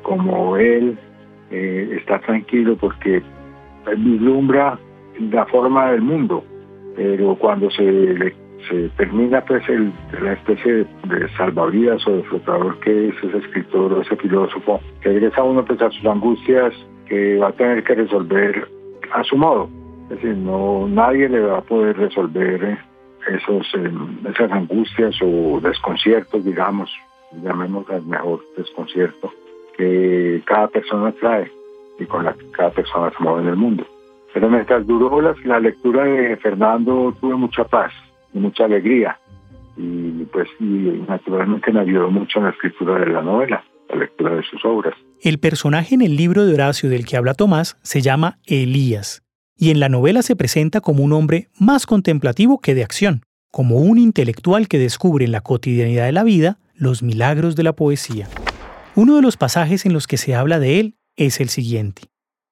como 0.03 0.57
él, 0.57 0.97
eh, 1.51 1.99
está 1.99 2.21
tranquilo 2.21 2.77
porque 2.77 3.23
vislumbra 3.95 4.79
la 5.19 5.47
forma 5.47 5.91
del 5.93 6.03
mundo, 6.03 6.45
pero 6.95 7.37
cuando 7.37 7.71
se, 7.71 8.35
termina 8.97 9.45
pues 9.45 9.67
el, 9.69 9.93
la 10.21 10.33
especie 10.33 10.87
de, 11.05 11.29
salvavidas 11.37 12.07
o 12.07 12.17
de 12.17 12.23
flotador 12.25 12.79
que 12.81 13.09
es 13.09 13.15
ese 13.23 13.39
escritor 13.39 13.93
o 13.93 14.03
ese 14.03 14.17
filósofo, 14.17 14.81
que 15.01 15.11
regresa 15.11 15.43
uno 15.43 15.65
pues 15.65 15.81
a 15.81 15.91
sus 15.91 16.05
angustias 16.07 16.75
que 17.07 17.39
va 17.39 17.49
a 17.49 17.53
tener 17.53 17.85
que 17.85 17.95
resolver 17.95 18.69
a 19.13 19.23
su 19.25 19.37
modo. 19.37 19.69
Es 20.05 20.21
decir, 20.21 20.37
no, 20.37 20.87
nadie 20.89 21.29
le 21.29 21.41
va 21.41 21.59
a 21.59 21.63
poder 21.63 21.97
resolver 21.97 22.79
esos, 23.29 23.67
eh, 23.75 23.91
esas 24.31 24.53
angustias 24.53 25.17
o 25.23 25.61
desconciertos, 25.61 26.45
digamos, 26.45 26.91
llamémoslas 27.43 28.05
mejor 28.05 28.41
desconcierto, 28.57 29.33
que 29.77 30.43
cada 30.45 30.69
persona 30.69 31.13
trae 31.13 31.51
y 31.99 32.07
con 32.07 32.25
la 32.25 32.33
que 32.35 32.51
cada 32.51 32.71
persona 32.71 33.11
se 33.17 33.23
mueve 33.23 33.43
en 33.43 33.49
el 33.49 33.57
mundo. 33.57 33.87
Pero 34.33 34.51
mientras 34.51 34.87
duró 34.87 35.21
la, 35.21 35.35
la 35.45 35.61
lectura 35.61 36.05
de 36.05 36.37
Fernando 36.37 37.15
tuve 37.21 37.37
mucha 37.37 37.65
paz 37.65 37.93
y 38.35 38.39
mucha 38.39 38.65
alegría 38.65 39.19
y 39.77 40.25
pues 40.33 40.49
y 40.59 41.05
naturalmente 41.09 41.73
me 41.73 41.81
ayudó 41.81 42.11
mucho 42.11 42.39
en 42.39 42.47
la 42.47 42.51
escritura 42.51 42.99
de 42.99 43.13
la 43.13 43.23
novela, 43.23 43.65
la 43.91 43.97
lectura 43.97 44.35
de 44.35 44.43
sus 44.43 44.65
obras. 44.65 44.95
El 45.21 45.39
personaje 45.39 45.95
en 45.95 46.03
el 46.03 46.17
libro 46.17 46.45
de 46.45 46.55
Horacio 46.55 46.89
del 46.89 47.07
que 47.07 47.17
habla 47.17 47.35
Tomás 47.35 47.79
se 47.83 48.01
llama 48.01 48.39
Elías 48.47 49.23
y 49.59 49.71
en 49.71 49.81
la 49.81 49.89
novela 49.89 50.23
se 50.23 50.37
presenta 50.37 50.81
como 50.81 51.03
un 51.03 51.13
hombre 51.13 51.49
más 51.59 51.87
contemplativo 51.87 52.61
que 52.61 52.75
de 52.75 52.85
acción, 52.85 53.23
como 53.51 53.77
un 53.77 53.99
intelectual 53.99 54.69
que 54.69 54.79
descubre 54.79 55.25
en 55.25 55.33
la 55.33 55.41
cotidianidad 55.41 56.07
de 56.07 56.13
la 56.13 56.25
vida 56.25 56.59
los 56.75 57.03
milagros 57.03 57.57
de 57.57 57.63
la 57.63 57.75
poesía. 57.75 58.29
Uno 58.95 59.17
de 59.17 59.23
los 59.23 59.37
pasajes 59.37 59.87
en 59.87 59.93
los 59.93 60.07
que 60.07 60.19
se 60.19 60.35
habla 60.35 60.59
de 60.59 60.81
él 60.81 60.95
es 61.17 61.41
el 61.41 61.49
siguiente. 61.49 62.03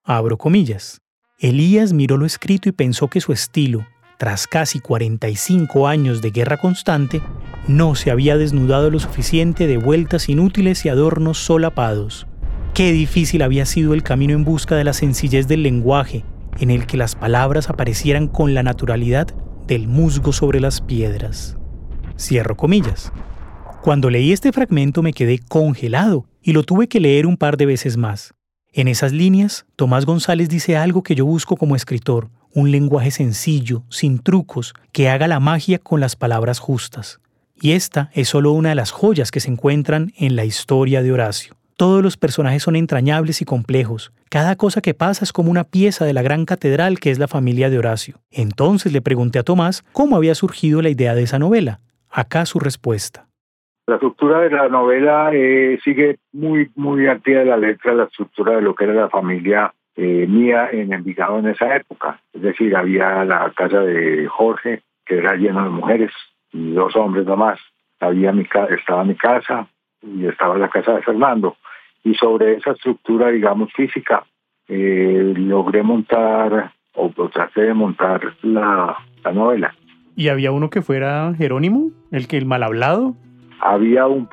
Abro 0.02 0.38
comillas. 0.38 1.00
Elías 1.38 1.92
miró 1.92 2.16
lo 2.16 2.26
escrito 2.26 2.68
y 2.68 2.72
pensó 2.72 3.08
que 3.08 3.20
su 3.20 3.32
estilo, 3.32 3.86
tras 4.18 4.46
casi 4.46 4.80
45 4.80 5.86
años 5.86 6.22
de 6.22 6.30
guerra 6.30 6.56
constante, 6.56 7.20
no 7.68 7.94
se 7.94 8.10
había 8.10 8.36
desnudado 8.36 8.90
lo 8.90 8.98
suficiente 9.00 9.66
de 9.66 9.76
vueltas 9.76 10.28
inútiles 10.28 10.84
y 10.84 10.88
adornos 10.88 11.38
solapados. 11.38 12.26
Qué 12.72 12.92
difícil 12.92 13.42
había 13.42 13.66
sido 13.66 13.94
el 13.94 14.02
camino 14.02 14.34
en 14.34 14.44
busca 14.44 14.76
de 14.76 14.84
la 14.84 14.92
sencillez 14.92 15.46
del 15.48 15.62
lenguaje, 15.62 16.24
en 16.58 16.70
el 16.70 16.86
que 16.86 16.96
las 16.96 17.14
palabras 17.14 17.68
aparecieran 17.68 18.28
con 18.28 18.54
la 18.54 18.62
naturalidad 18.62 19.28
del 19.66 19.88
musgo 19.88 20.32
sobre 20.32 20.60
las 20.60 20.80
piedras. 20.80 21.56
Cierro 22.18 22.56
comillas. 22.56 23.12
Cuando 23.82 24.08
leí 24.08 24.32
este 24.32 24.52
fragmento 24.52 25.02
me 25.02 25.12
quedé 25.12 25.38
congelado 25.38 26.26
y 26.42 26.52
lo 26.52 26.62
tuve 26.62 26.88
que 26.88 27.00
leer 27.00 27.26
un 27.26 27.36
par 27.36 27.56
de 27.56 27.66
veces 27.66 27.96
más. 27.96 28.34
En 28.76 28.88
esas 28.88 29.12
líneas, 29.12 29.66
Tomás 29.76 30.04
González 30.04 30.48
dice 30.48 30.76
algo 30.76 31.04
que 31.04 31.14
yo 31.14 31.24
busco 31.24 31.56
como 31.56 31.76
escritor, 31.76 32.28
un 32.52 32.72
lenguaje 32.72 33.12
sencillo, 33.12 33.84
sin 33.88 34.18
trucos, 34.18 34.74
que 34.90 35.08
haga 35.08 35.28
la 35.28 35.38
magia 35.38 35.78
con 35.78 36.00
las 36.00 36.16
palabras 36.16 36.58
justas. 36.58 37.20
Y 37.54 37.70
esta 37.70 38.10
es 38.14 38.30
solo 38.30 38.50
una 38.50 38.70
de 38.70 38.74
las 38.74 38.90
joyas 38.90 39.30
que 39.30 39.38
se 39.38 39.48
encuentran 39.48 40.12
en 40.16 40.34
la 40.34 40.44
historia 40.44 41.04
de 41.04 41.12
Horacio. 41.12 41.54
Todos 41.76 42.02
los 42.02 42.16
personajes 42.16 42.64
son 42.64 42.74
entrañables 42.74 43.40
y 43.42 43.44
complejos. 43.44 44.10
Cada 44.28 44.56
cosa 44.56 44.80
que 44.80 44.92
pasa 44.92 45.24
es 45.24 45.32
como 45.32 45.52
una 45.52 45.62
pieza 45.62 46.04
de 46.04 46.12
la 46.12 46.22
gran 46.22 46.44
catedral 46.44 46.98
que 46.98 47.12
es 47.12 47.20
la 47.20 47.28
familia 47.28 47.70
de 47.70 47.78
Horacio. 47.78 48.22
Entonces 48.32 48.92
le 48.92 49.00
pregunté 49.00 49.38
a 49.38 49.44
Tomás 49.44 49.84
cómo 49.92 50.16
había 50.16 50.34
surgido 50.34 50.82
la 50.82 50.90
idea 50.90 51.14
de 51.14 51.22
esa 51.22 51.38
novela. 51.38 51.80
Acá 52.10 52.44
su 52.44 52.58
respuesta. 52.58 53.23
La 53.86 53.96
estructura 53.96 54.40
de 54.40 54.50
la 54.50 54.68
novela 54.68 55.30
eh, 55.32 55.78
sigue 55.84 56.18
muy, 56.32 56.70
muy 56.74 57.06
al 57.06 57.20
de 57.20 57.44
la 57.44 57.56
letra 57.56 57.94
la 57.94 58.04
estructura 58.04 58.56
de 58.56 58.62
lo 58.62 58.74
que 58.74 58.84
era 58.84 58.94
la 58.94 59.10
familia 59.10 59.72
eh, 59.96 60.26
mía 60.26 60.70
en 60.72 60.92
Envigado 60.92 61.38
en 61.38 61.48
esa 61.48 61.76
época. 61.76 62.20
Es 62.32 62.42
decir, 62.42 62.74
había 62.74 63.24
la 63.24 63.52
casa 63.54 63.80
de 63.80 64.26
Jorge, 64.26 64.82
que 65.04 65.18
era 65.18 65.36
llena 65.36 65.64
de 65.64 65.70
mujeres 65.70 66.12
y 66.52 66.72
dos 66.72 66.96
hombres 66.96 67.26
nomás. 67.26 67.60
Había 68.00 68.32
mi, 68.32 68.46
estaba 68.70 69.04
mi 69.04 69.14
casa 69.14 69.68
y 70.02 70.26
estaba 70.26 70.56
la 70.56 70.68
casa 70.68 70.94
de 70.94 71.02
Fernando 71.02 71.56
y 72.04 72.14
sobre 72.14 72.54
esa 72.54 72.72
estructura, 72.72 73.30
digamos, 73.30 73.72
física, 73.72 74.24
eh, 74.68 75.32
logré 75.36 75.82
montar 75.82 76.72
o, 76.94 77.10
traté 77.30 77.62
de 77.62 77.74
montar 77.74 78.20
la, 78.42 78.96
novela. 79.32 79.74
¿Y 80.14 80.28
había 80.28 80.52
uno 80.52 80.70
que 80.70 80.82
fuera 80.82 81.34
Jerónimo, 81.36 81.90
el 82.12 82.28
que 82.28 82.36
el 82.36 82.44
mal 82.44 82.62
hablado? 82.62 83.16
Había 83.66 84.06
un, 84.06 84.26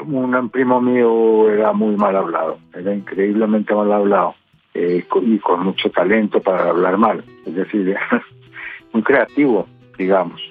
primo 0.50 0.82
mío, 0.82 1.50
era 1.50 1.72
muy 1.72 1.96
mal 1.96 2.18
hablado, 2.18 2.58
era 2.74 2.94
increíblemente 2.94 3.74
mal 3.74 3.90
hablado 3.90 4.36
eh, 4.74 5.06
y 5.22 5.40
con 5.40 5.64
mucho 5.64 5.90
talento 5.90 6.42
para 6.42 6.68
hablar 6.68 6.98
mal, 6.98 7.24
es 7.46 7.56
decir, 7.56 7.96
muy 8.92 9.02
creativo, 9.04 9.68
digamos, 9.98 10.42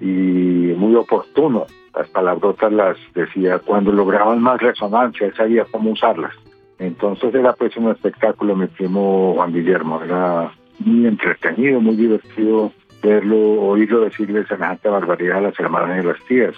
y 0.00 0.04
muy 0.04 0.94
oportuno. 0.94 1.66
Las 1.92 2.08
palabrotas 2.10 2.72
las 2.72 2.96
decía 3.14 3.58
cuando 3.58 3.90
lograban 3.90 4.40
más 4.40 4.60
resonancia, 4.60 5.26
él 5.26 5.34
sabía 5.34 5.64
cómo 5.64 5.90
usarlas. 5.90 6.32
Entonces 6.78 7.34
era 7.34 7.52
pues 7.54 7.76
un 7.76 7.90
espectáculo, 7.90 8.54
mi 8.54 8.68
primo 8.68 9.34
Juan 9.34 9.52
Guillermo, 9.52 10.00
era 10.04 10.52
muy 10.78 11.08
entretenido, 11.08 11.80
muy 11.80 11.96
divertido 11.96 12.70
verlo, 13.02 13.60
oírlo 13.60 14.02
decirle 14.02 14.46
semejante 14.46 14.88
barbaridad 14.88 15.38
a 15.38 15.40
las 15.40 15.58
hermanas 15.58 16.04
y 16.04 16.06
las 16.06 16.24
tías. 16.26 16.54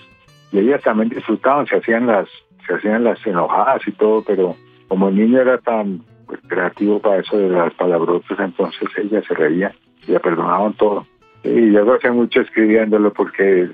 Y 0.53 0.59
ellas 0.59 0.83
también 0.83 1.09
disfrutaban, 1.09 1.67
se 1.67 1.77
hacían 1.77 2.07
las, 2.07 2.29
se 2.67 2.75
hacían 2.75 3.05
las 3.05 3.25
enojadas 3.27 3.87
y 3.87 3.93
todo, 3.93 4.23
pero 4.23 4.55
como 4.89 5.09
el 5.09 5.17
niño 5.17 5.41
era 5.41 5.59
tan 5.59 6.03
pues, 6.27 6.41
creativo 6.47 7.01
para 7.01 7.21
eso 7.21 7.39
de 7.39 7.49
las 7.49 7.73
palabrotas, 7.75 8.39
entonces 8.39 8.89
ellas 8.99 9.25
se 9.27 9.35
reían 9.35 9.73
y 10.07 10.13
le 10.13 10.21
perdonaban 10.21 10.75
todo. 10.75 11.07
Y 11.45 11.73
yo 11.73 11.85
gocé 11.85 12.11
mucho 12.11 12.41
escribiéndolo 12.41 13.13
porque 13.13 13.69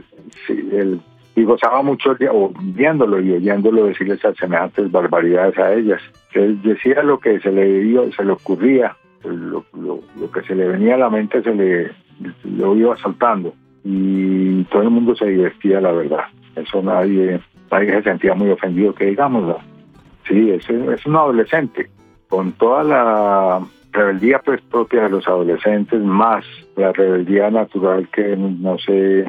sí, 0.46 0.68
él 0.72 1.00
y 1.38 1.44
gozaba 1.44 1.82
mucho 1.82 2.16
o 2.32 2.52
viéndolo 2.60 3.20
y 3.20 3.32
oyéndolo 3.32 3.84
decirle 3.84 4.14
esas 4.14 4.36
semejantes 4.36 4.90
barbaridades 4.90 5.56
a 5.58 5.72
ellas. 5.72 6.02
Él 6.32 6.60
decía 6.62 7.02
lo 7.04 7.20
que 7.20 7.38
se 7.38 7.52
le 7.52 7.80
dio, 7.80 8.10
se 8.12 8.24
le 8.24 8.32
ocurría, 8.32 8.96
lo, 9.24 9.64
que 10.32 10.42
se 10.42 10.56
le 10.56 10.66
venía 10.66 10.96
a 10.96 10.98
la 10.98 11.10
mente 11.10 11.42
se 11.42 11.54
le 11.54 11.92
lo 12.42 12.76
iba 12.76 12.96
saltando 12.98 13.54
y 13.84 14.64
todo 14.64 14.82
el 14.82 14.90
mundo 14.90 15.14
se 15.14 15.26
divertía, 15.26 15.80
la 15.80 15.92
verdad. 15.92 16.24
Eso 16.60 16.82
nadie, 16.82 17.40
nadie 17.70 17.92
se 17.92 18.02
sentía 18.02 18.34
muy 18.34 18.50
ofendido, 18.50 18.94
que 18.94 19.06
digámoslo. 19.06 19.58
Sí, 20.26 20.50
es, 20.50 20.68
es 20.68 21.06
un 21.06 21.16
adolescente 21.16 21.88
con 22.28 22.52
toda 22.52 22.84
la 22.84 23.60
rebeldía 23.92 24.40
pues 24.44 24.60
propia 24.62 25.04
de 25.04 25.10
los 25.10 25.26
adolescentes 25.26 26.00
más 26.00 26.44
la 26.76 26.92
rebeldía 26.92 27.50
natural 27.50 28.08
que 28.12 28.36
no 28.36 28.78
sé 28.78 29.24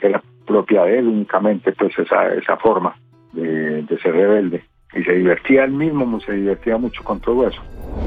que 0.00 0.08
la 0.08 0.22
propia 0.46 0.84
de 0.84 0.98
él 0.98 1.06
únicamente, 1.06 1.72
pues 1.72 1.96
esa, 1.98 2.32
esa 2.34 2.56
forma 2.56 2.96
de, 3.32 3.82
de 3.82 3.98
ser 4.00 4.14
rebelde. 4.14 4.64
Y 4.94 5.04
se 5.04 5.12
divertía 5.12 5.64
él 5.64 5.72
mismo, 5.72 6.18
se 6.20 6.32
divertía 6.32 6.78
mucho 6.78 7.04
con 7.04 7.20
todo 7.20 7.46
eso. 7.46 7.60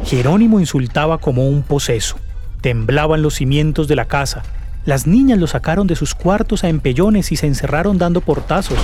Jerónimo 0.04 0.60
insultaba 0.60 1.20
como 1.20 1.48
un 1.48 1.62
poseso. 1.62 2.18
Temblaban 2.62 3.22
los 3.22 3.36
cimientos 3.36 3.88
de 3.88 3.96
la 3.96 4.06
casa. 4.06 4.42
Las 4.84 5.06
niñas 5.06 5.38
lo 5.38 5.46
sacaron 5.46 5.86
de 5.86 5.96
sus 5.96 6.16
cuartos 6.16 6.64
a 6.64 6.70
empellones 6.70 7.32
y 7.32 7.36
se 7.36 7.46
encerraron 7.46 8.00
dando 8.00 8.22
portazos. 8.22 8.80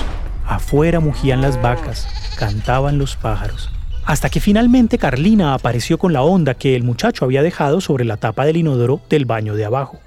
Afuera 0.46 1.00
mugían 1.00 1.42
las 1.42 1.60
vacas, 1.60 2.06
cantaban 2.38 2.98
los 2.98 3.16
pájaros. 3.16 3.70
Hasta 4.04 4.30
que 4.30 4.40
finalmente 4.40 4.96
Carlina 4.96 5.54
apareció 5.54 5.98
con 5.98 6.12
la 6.12 6.22
onda 6.22 6.54
que 6.54 6.76
el 6.76 6.84
muchacho 6.84 7.24
había 7.24 7.42
dejado 7.42 7.80
sobre 7.80 8.04
la 8.04 8.16
tapa 8.16 8.46
del 8.46 8.58
inodoro 8.58 9.00
del 9.10 9.24
baño 9.24 9.54
de 9.56 9.64
abajo. 9.64 9.98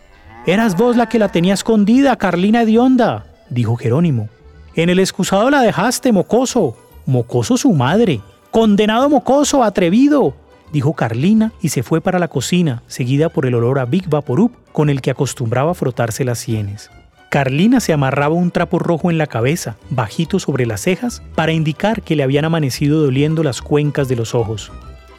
Eras 0.45 0.77
vos 0.77 0.95
la 0.95 1.10
que 1.10 1.19
la 1.19 1.29
tenía 1.29 1.53
escondida, 1.53 2.15
Carlina 2.15 2.63
de 2.63 2.79
onda, 2.79 3.25
dijo 3.50 3.75
Jerónimo. 3.75 4.29
En 4.75 4.89
el 4.89 5.00
excusado 5.00 5.50
la 5.50 5.62
dejaste, 5.62 6.13
mocoso. 6.13 6.77
Mocoso 7.05 7.57
su 7.57 7.74
madre. 7.74 8.21
Condenado 8.50 9.10
mocoso, 9.10 9.63
atrevido, 9.63 10.36
dijo 10.71 10.93
Carlina 10.93 11.51
y 11.61 11.69
se 11.69 11.83
fue 11.83 12.01
para 12.01 12.19
la 12.19 12.27
cocina, 12.27 12.83
seguida 12.87 13.29
por 13.29 13.45
el 13.45 13.55
olor 13.55 13.79
a 13.79 13.85
Big 13.85 14.09
Vaporub 14.09 14.51
con 14.71 14.89
el 14.89 15.01
que 15.01 15.11
acostumbraba 15.11 15.73
frotarse 15.73 16.23
las 16.23 16.39
sienes. 16.39 16.89
Carlina 17.29 17.79
se 17.79 17.93
amarraba 17.93 18.35
un 18.35 18.51
trapo 18.51 18.77
rojo 18.77 19.09
en 19.09 19.17
la 19.17 19.27
cabeza, 19.27 19.77
bajito 19.89 20.37
sobre 20.37 20.65
las 20.65 20.81
cejas, 20.81 21.21
para 21.33 21.53
indicar 21.53 22.01
que 22.01 22.17
le 22.17 22.23
habían 22.23 22.43
amanecido 22.43 23.01
doliendo 23.01 23.41
las 23.41 23.61
cuencas 23.61 24.09
de 24.09 24.17
los 24.17 24.35
ojos. 24.35 24.71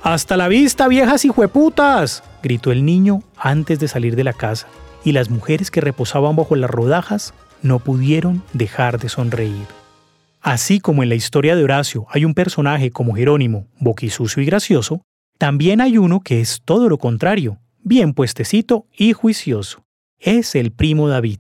¡Hasta 0.02 0.37
la 0.37 0.49
vista, 0.49 0.88
viejas 0.88 1.25
hijueputas! 1.25 2.23
gritó 2.42 2.71
el 2.71 2.85
niño 2.85 3.23
antes 3.38 3.78
de 3.78 3.88
salir 3.88 4.14
de 4.14 4.25
la 4.25 4.35
casa, 4.35 4.66
y 5.04 5.12
las 5.12 5.30
mujeres 5.30 5.71
que 5.71 5.80
reposaban 5.80 6.37
bajo 6.37 6.54
las 6.54 6.71
rodajas 6.71 7.32
no 7.62 7.78
pudieron 7.78 8.42
dejar 8.52 8.99
de 8.99 9.09
sonreír. 9.09 9.66
Así 10.42 10.80
como 10.80 11.02
en 11.02 11.09
la 11.09 11.14
historia 11.14 11.56
de 11.56 11.64
Horacio 11.64 12.06
hay 12.11 12.25
un 12.25 12.35
personaje 12.35 12.90
como 12.90 13.14
Jerónimo, 13.14 13.68
boquisucio 13.78 14.42
y 14.42 14.47
gracioso, 14.47 15.02
también 15.39 15.81
hay 15.81 15.99
uno 15.99 16.21
que 16.21 16.41
es 16.41 16.62
todo 16.65 16.89
lo 16.89 16.99
contrario, 16.99 17.59
bien 17.83 18.15
puestecito 18.15 18.87
y 18.97 19.12
juicioso. 19.12 19.85
Es 20.19 20.55
el 20.55 20.71
primo 20.71 21.09
David. 21.09 21.39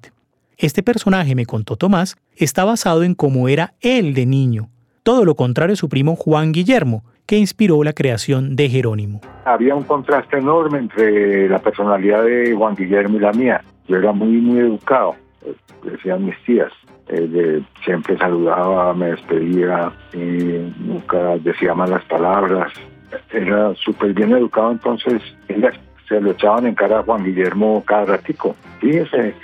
Este 0.56 0.82
personaje, 0.82 1.34
me 1.34 1.46
contó 1.46 1.76
Tomás, 1.76 2.16
está 2.36 2.64
basado 2.64 3.02
en 3.02 3.14
cómo 3.14 3.48
era 3.48 3.74
él 3.80 4.14
de 4.14 4.26
niño, 4.26 4.68
todo 5.02 5.24
lo 5.24 5.34
contrario 5.34 5.74
a 5.74 5.76
su 5.76 5.88
primo 5.88 6.16
Juan 6.16 6.52
Guillermo, 6.52 7.04
que 7.26 7.36
inspiró 7.38 7.82
la 7.82 7.92
creación 7.92 8.56
de 8.56 8.68
Jerónimo. 8.68 9.20
Había 9.44 9.74
un 9.74 9.84
contraste 9.84 10.38
enorme 10.38 10.78
entre 10.78 11.48
la 11.48 11.58
personalidad 11.58 12.24
de 12.24 12.54
Juan 12.54 12.74
Guillermo 12.74 13.16
y 13.16 13.20
la 13.20 13.32
mía. 13.32 13.64
Yo 13.88 13.96
era 13.96 14.12
muy, 14.12 14.40
muy 14.40 14.60
educado, 14.60 15.16
eh, 15.44 15.54
decían 15.84 16.24
mis 16.24 16.36
tías. 16.44 16.72
Eh, 17.08 17.62
siempre 17.84 18.16
saludaba, 18.16 18.94
me 18.94 19.10
despedía, 19.10 19.92
y 20.14 20.72
nunca 20.78 21.36
decía 21.38 21.74
malas 21.74 22.04
palabras. 22.04 22.72
Era 23.32 23.74
súper 23.76 24.12
bien 24.14 24.32
educado, 24.32 24.72
entonces 24.72 25.22
se 26.08 26.20
lo 26.20 26.32
echaban 26.32 26.66
en 26.66 26.74
cara 26.74 27.00
a 27.00 27.02
Juan 27.02 27.24
Guillermo 27.24 27.82
cada 27.86 28.04
ratico. 28.04 28.54
Fíjese, 28.80 29.34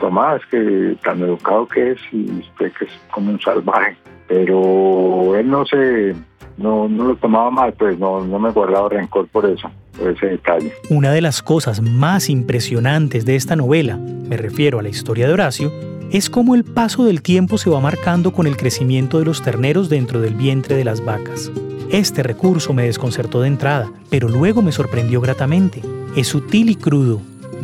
Tomás, 0.00 0.42
que 0.50 0.96
tan 1.02 1.20
educado 1.22 1.66
que 1.68 1.92
es 1.92 1.98
y 2.12 2.30
usted 2.40 2.72
que 2.72 2.84
es 2.86 2.90
como 3.12 3.30
un 3.30 3.40
salvaje. 3.40 3.96
Pero 4.26 5.36
él 5.36 5.48
no 5.48 5.64
se, 5.66 6.14
no, 6.56 6.88
no 6.88 7.04
lo 7.04 7.16
tomaba 7.16 7.50
mal, 7.50 7.72
pues 7.74 7.98
no, 7.98 8.24
no 8.24 8.38
me 8.38 8.50
guardaba 8.50 8.88
rencor 8.88 9.28
por 9.28 9.44
eso, 9.46 9.70
por 9.98 10.10
ese 10.10 10.26
detalle. 10.26 10.72
Una 10.90 11.12
de 11.12 11.20
las 11.20 11.42
cosas 11.42 11.82
más 11.82 12.30
impresionantes 12.30 13.24
de 13.24 13.36
esta 13.36 13.56
novela, 13.56 13.96
me 13.96 14.36
refiero 14.36 14.78
a 14.78 14.82
la 14.82 14.88
historia 14.88 15.26
de 15.26 15.34
Horacio, 15.34 15.72
es 16.10 16.30
cómo 16.30 16.54
el 16.54 16.64
paso 16.64 17.04
del 17.04 17.22
tiempo 17.22 17.58
se 17.58 17.70
va 17.70 17.80
marcando 17.80 18.32
con 18.32 18.46
el 18.46 18.56
crecimiento 18.56 19.18
de 19.18 19.24
los 19.26 19.42
terneros 19.42 19.88
dentro 19.88 20.20
del 20.20 20.34
vientre 20.34 20.76
de 20.76 20.84
las 20.84 21.04
vacas. 21.04 21.50
Este 21.90 22.22
recurso 22.22 22.72
me 22.72 22.84
desconcertó 22.84 23.42
de 23.42 23.48
entrada, 23.48 23.90
pero 24.10 24.28
luego 24.28 24.62
me 24.62 24.72
sorprendió 24.72 25.20
gratamente. 25.20 25.80
Es 26.16 26.28
sutil 26.28 26.70
y 26.70 26.76
crudo, 26.76 27.20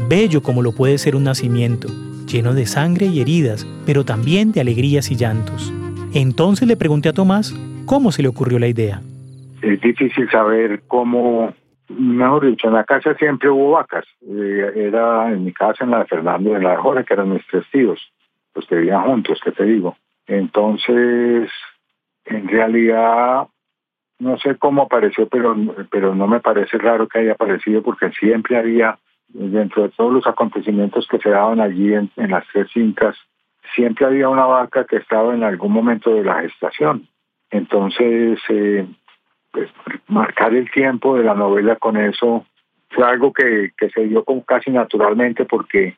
bello 0.09 0.43
como 0.43 0.63
lo 0.63 0.73
puede 0.73 0.99
ser 0.99 1.17
un 1.17 1.25
nacimiento, 1.25 1.89
lleno 2.27 2.55
de 2.55 2.67
sangre 2.67 3.07
y 3.07 3.21
heridas, 3.21 3.67
pero 3.87 4.05
también 4.05 4.53
de 4.53 4.61
alegrías 4.61 5.11
y 5.11 5.17
llantos. 5.17 5.73
Entonces 6.15 6.69
le 6.69 6.77
pregunté 6.77 7.09
a 7.09 7.13
Tomás 7.13 7.55
cómo 7.87 8.13
se 8.13 8.23
le 8.23 8.29
ocurrió 8.29 8.59
la 8.59 8.69
idea. 8.69 9.01
Es 9.63 9.81
difícil 9.81 10.31
saber 10.31 10.83
cómo, 10.87 11.55
mejor 11.89 12.47
dicho, 12.47 12.69
en 12.69 12.75
la 12.75 12.85
casa 12.85 13.15
siempre 13.15 13.51
hubo 13.51 13.73
vacas. 13.73 14.05
Eh, 14.23 14.73
era 14.77 15.33
en 15.33 15.45
mi 15.45 15.53
casa, 15.53 15.85
en 15.85 15.91
la 15.91 16.01
de 16.01 16.07
Fernando 16.07 16.51
y 16.51 16.55
en 16.55 16.63
la 16.63 16.71
de 16.71 16.77
Jorge, 16.77 17.05
que 17.05 17.15
eran 17.15 17.33
mis 17.33 17.47
tres 17.47 17.65
tíos, 17.71 18.01
los 18.55 18.67
que 18.67 18.77
vivían 18.77 19.05
juntos, 19.05 19.41
que 19.43 19.53
te 19.53 19.65
digo. 19.65 19.97
Entonces, 20.27 21.51
en 22.25 22.49
realidad, 22.49 23.49
no 24.21 24.39
sé 24.39 24.57
cómo 24.57 24.83
apareció, 24.83 25.27
pero, 25.29 25.57
pero 25.91 26.15
no 26.15 26.29
me 26.29 26.41
parece 26.41 26.79
raro 26.79 27.09
que 27.09 27.19
haya 27.19 27.33
aparecido 27.33 27.83
porque 27.83 28.11
siempre 28.13 28.57
había 28.57 28.99
dentro 29.33 29.85
de 29.85 29.89
todos 29.91 30.13
los 30.13 30.27
acontecimientos 30.27 31.07
que 31.09 31.19
se 31.19 31.31
daban 31.31 31.61
allí 31.61 31.95
en, 31.95 32.11
las 32.17 32.45
tres 32.53 32.71
fincas, 32.73 33.17
siempre 33.75 34.07
había 34.07 34.29
una 34.29 34.45
vaca 34.45 34.85
que 34.85 34.97
estaba 34.97 35.35
en 35.35 35.45
algún 35.45 35.73
momento 35.73 36.15
de 36.15 36.25
la 36.25 36.43
gestación. 36.43 37.09
Entonces, 37.51 38.39
eh, 38.49 38.87
pues, 39.51 39.71
marcar 40.09 40.55
el 40.55 40.71
tiempo 40.71 41.17
de 41.17 41.25
la 41.25 41.35
novela 41.35 41.77
con 41.77 41.97
eso 41.97 42.45
fue 42.91 43.05
algo 43.05 43.33
que, 43.33 43.73
se 43.95 44.01
dio 44.03 44.25
como 44.25 44.45
casi 44.45 44.71
naturalmente 44.71 45.45
porque, 45.45 45.97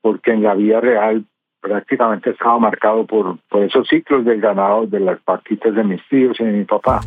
porque 0.00 0.32
en 0.32 0.42
la 0.42 0.54
vida 0.54 0.80
real 0.80 1.24
prácticamente 1.60 2.30
estaba 2.30 2.58
marcado 2.58 3.06
por, 3.06 3.38
por 3.48 3.62
esos 3.62 3.88
ciclos 3.88 4.24
del 4.24 4.40
ganado 4.40 4.86
de 4.86 5.00
las 5.00 5.24
vaquitas 5.24 5.74
de 5.74 5.82
mis 5.82 6.06
tíos 6.08 6.38
y 6.38 6.44
de 6.44 6.52
mi 6.52 6.64
papá. 6.64 7.00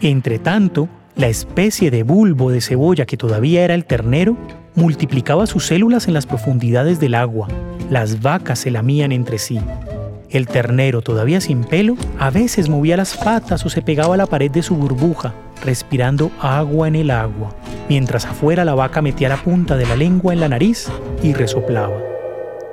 Entre 0.00 0.38
tanto, 0.38 0.88
la 1.14 1.28
especie 1.28 1.90
de 1.90 2.02
bulbo 2.02 2.50
de 2.50 2.60
cebolla 2.60 3.06
que 3.06 3.16
todavía 3.16 3.64
era 3.64 3.74
el 3.74 3.86
ternero 3.86 4.36
multiplicaba 4.74 5.46
sus 5.46 5.66
células 5.66 6.06
en 6.06 6.14
las 6.14 6.26
profundidades 6.26 7.00
del 7.00 7.14
agua. 7.14 7.48
Las 7.88 8.20
vacas 8.20 8.58
se 8.58 8.70
lamían 8.70 9.10
entre 9.10 9.38
sí. 9.38 9.58
El 10.28 10.46
ternero, 10.46 11.00
todavía 11.00 11.40
sin 11.40 11.64
pelo, 11.64 11.96
a 12.18 12.30
veces 12.30 12.68
movía 12.68 12.98
las 12.98 13.16
patas 13.16 13.64
o 13.64 13.70
se 13.70 13.80
pegaba 13.80 14.14
a 14.14 14.18
la 14.18 14.26
pared 14.26 14.50
de 14.50 14.62
su 14.62 14.76
burbuja, 14.76 15.34
respirando 15.64 16.30
agua 16.40 16.88
en 16.88 16.96
el 16.96 17.10
agua, 17.10 17.56
mientras 17.88 18.26
afuera 18.26 18.66
la 18.66 18.74
vaca 18.74 19.00
metía 19.00 19.30
la 19.30 19.42
punta 19.42 19.76
de 19.76 19.86
la 19.86 19.96
lengua 19.96 20.34
en 20.34 20.40
la 20.40 20.48
nariz 20.48 20.88
y 21.22 21.32
resoplaba. 21.32 21.96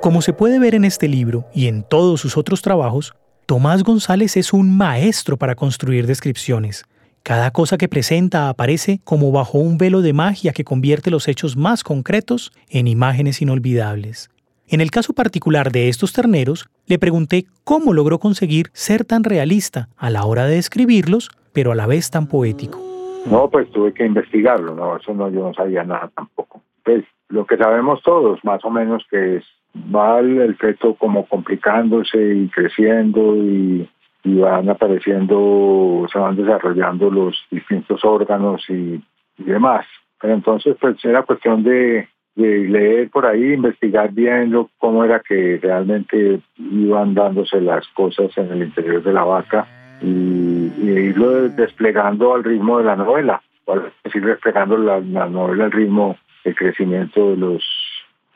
Como 0.02 0.20
se 0.20 0.34
puede 0.34 0.58
ver 0.58 0.74
en 0.74 0.84
este 0.84 1.08
libro 1.08 1.46
y 1.54 1.68
en 1.68 1.84
todos 1.84 2.20
sus 2.20 2.36
otros 2.36 2.60
trabajos, 2.60 3.14
Tomás 3.46 3.82
González 3.82 4.36
es 4.36 4.52
un 4.52 4.76
maestro 4.76 5.38
para 5.38 5.54
construir 5.54 6.06
descripciones. 6.06 6.84
Cada 7.26 7.52
cosa 7.52 7.78
que 7.78 7.88
presenta 7.88 8.50
aparece 8.50 9.00
como 9.02 9.32
bajo 9.32 9.56
un 9.56 9.78
velo 9.78 10.02
de 10.02 10.12
magia 10.12 10.52
que 10.52 10.62
convierte 10.62 11.10
los 11.10 11.26
hechos 11.26 11.56
más 11.56 11.82
concretos 11.82 12.52
en 12.68 12.86
imágenes 12.86 13.40
inolvidables. 13.40 14.28
En 14.68 14.82
el 14.82 14.90
caso 14.90 15.14
particular 15.14 15.72
de 15.72 15.88
estos 15.88 16.12
terneros, 16.12 16.68
le 16.86 16.98
pregunté 16.98 17.46
cómo 17.64 17.94
logró 17.94 18.18
conseguir 18.18 18.66
ser 18.74 19.06
tan 19.06 19.24
realista 19.24 19.88
a 19.96 20.10
la 20.10 20.26
hora 20.26 20.44
de 20.44 20.56
describirlos, 20.56 21.30
pero 21.54 21.72
a 21.72 21.74
la 21.74 21.86
vez 21.86 22.10
tan 22.10 22.26
poético. 22.26 22.78
No, 23.24 23.48
pues 23.48 23.70
tuve 23.70 23.94
que 23.94 24.04
investigarlo, 24.04 24.74
no, 24.74 24.98
eso 24.98 25.14
no, 25.14 25.30
yo 25.30 25.44
no 25.44 25.54
sabía 25.54 25.82
nada 25.82 26.10
tampoco. 26.14 26.60
Pues 26.84 27.06
lo 27.30 27.46
que 27.46 27.56
sabemos 27.56 28.02
todos, 28.02 28.38
más 28.44 28.62
o 28.66 28.70
menos, 28.70 29.02
que 29.10 29.36
es, 29.36 29.44
va 29.74 30.20
el 30.20 30.54
feto 30.56 30.94
como 30.96 31.26
complicándose 31.26 32.34
y 32.34 32.48
creciendo 32.48 33.34
y 33.34 33.88
y 34.24 34.36
van 34.38 34.70
apareciendo, 34.70 36.06
se 36.10 36.18
van 36.18 36.34
desarrollando 36.34 37.10
los 37.10 37.36
distintos 37.50 38.02
órganos 38.04 38.64
y, 38.70 39.02
demás. 39.36 39.84
Pero 40.20 40.34
entonces, 40.34 40.76
pues 40.80 41.04
era 41.04 41.24
cuestión 41.24 41.62
de, 41.62 42.08
leer 42.36 43.10
por 43.10 43.26
ahí, 43.26 43.52
investigar 43.52 44.12
bien 44.12 44.50
lo, 44.50 44.70
cómo 44.78 45.04
era 45.04 45.20
que 45.20 45.58
realmente 45.62 46.40
iban 46.56 47.14
dándose 47.14 47.60
las 47.60 47.86
cosas 47.88 48.36
en 48.38 48.50
el 48.50 48.62
interior 48.62 49.02
de 49.02 49.12
la 49.12 49.24
vaca 49.24 49.66
y, 50.00 50.72
irlo 50.80 51.48
desplegando 51.50 52.34
al 52.34 52.44
ritmo 52.44 52.78
de 52.78 52.84
la 52.84 52.96
novela, 52.96 53.42
es 53.66 54.02
decir, 54.04 54.24
desplegando 54.24 54.78
la, 54.78 55.00
novela 55.00 55.66
al 55.66 55.72
ritmo 55.72 56.16
del 56.44 56.54
crecimiento 56.54 57.30
de 57.30 57.36
los, 57.36 57.64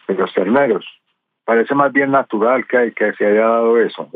de 0.07 0.14
los 0.14 0.33
terneros. 0.35 0.85
Parece 1.44 1.74
más 1.74 1.92
bien 1.92 2.11
natural 2.11 2.66
que, 2.66 2.92
que 2.92 3.14
se 3.14 3.24
haya 3.24 3.46
dado 3.46 3.79
eso, 3.79 4.11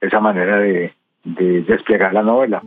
esa 0.00 0.20
manera 0.20 0.58
de, 0.58 0.92
desplegar 1.24 2.12
la 2.12 2.22
novela. 2.22 2.62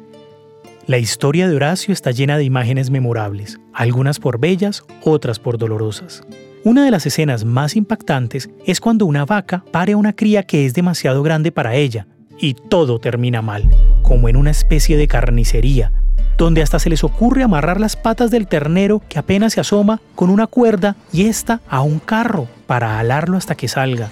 La 0.85 0.97
historia 0.97 1.47
de 1.47 1.55
Horacio 1.55 1.93
está 1.93 2.11
llena 2.11 2.37
de 2.37 2.43
imágenes 2.43 2.89
memorables, 2.89 3.59
algunas 3.73 4.19
por 4.19 4.39
bellas, 4.39 4.83
otras 5.03 5.39
por 5.39 5.57
dolorosas. 5.57 6.23
Una 6.65 6.83
de 6.83 6.91
las 6.91 7.05
escenas 7.05 7.45
más 7.45 7.75
impactantes 7.75 8.49
es 8.65 8.81
cuando 8.81 9.05
una 9.05 9.23
vaca 9.23 9.63
pare 9.71 9.93
a 9.93 9.97
una 9.97 10.13
cría 10.13 10.43
que 10.43 10.65
es 10.65 10.73
demasiado 10.73 11.23
grande 11.23 11.51
para 11.51 11.75
ella, 11.75 12.07
y 12.37 12.53
todo 12.53 12.99
termina 12.99 13.41
mal, 13.41 13.63
como 14.01 14.27
en 14.29 14.35
una 14.35 14.51
especie 14.51 14.97
de 14.97 15.07
carnicería, 15.07 15.91
donde 16.37 16.61
hasta 16.61 16.79
se 16.79 16.89
les 16.89 17.03
ocurre 17.03 17.43
amarrar 17.43 17.79
las 17.79 17.95
patas 17.95 18.31
del 18.31 18.47
ternero 18.47 19.01
que 19.07 19.19
apenas 19.19 19.53
se 19.53 19.59
asoma 19.59 20.01
con 20.15 20.29
una 20.29 20.47
cuerda 20.47 20.95
y 21.13 21.27
esta 21.27 21.61
a 21.69 21.81
un 21.81 21.99
carro 21.99 22.47
para 22.65 22.99
alarlo 22.99 23.37
hasta 23.37 23.55
que 23.55 23.67
salga. 23.67 24.09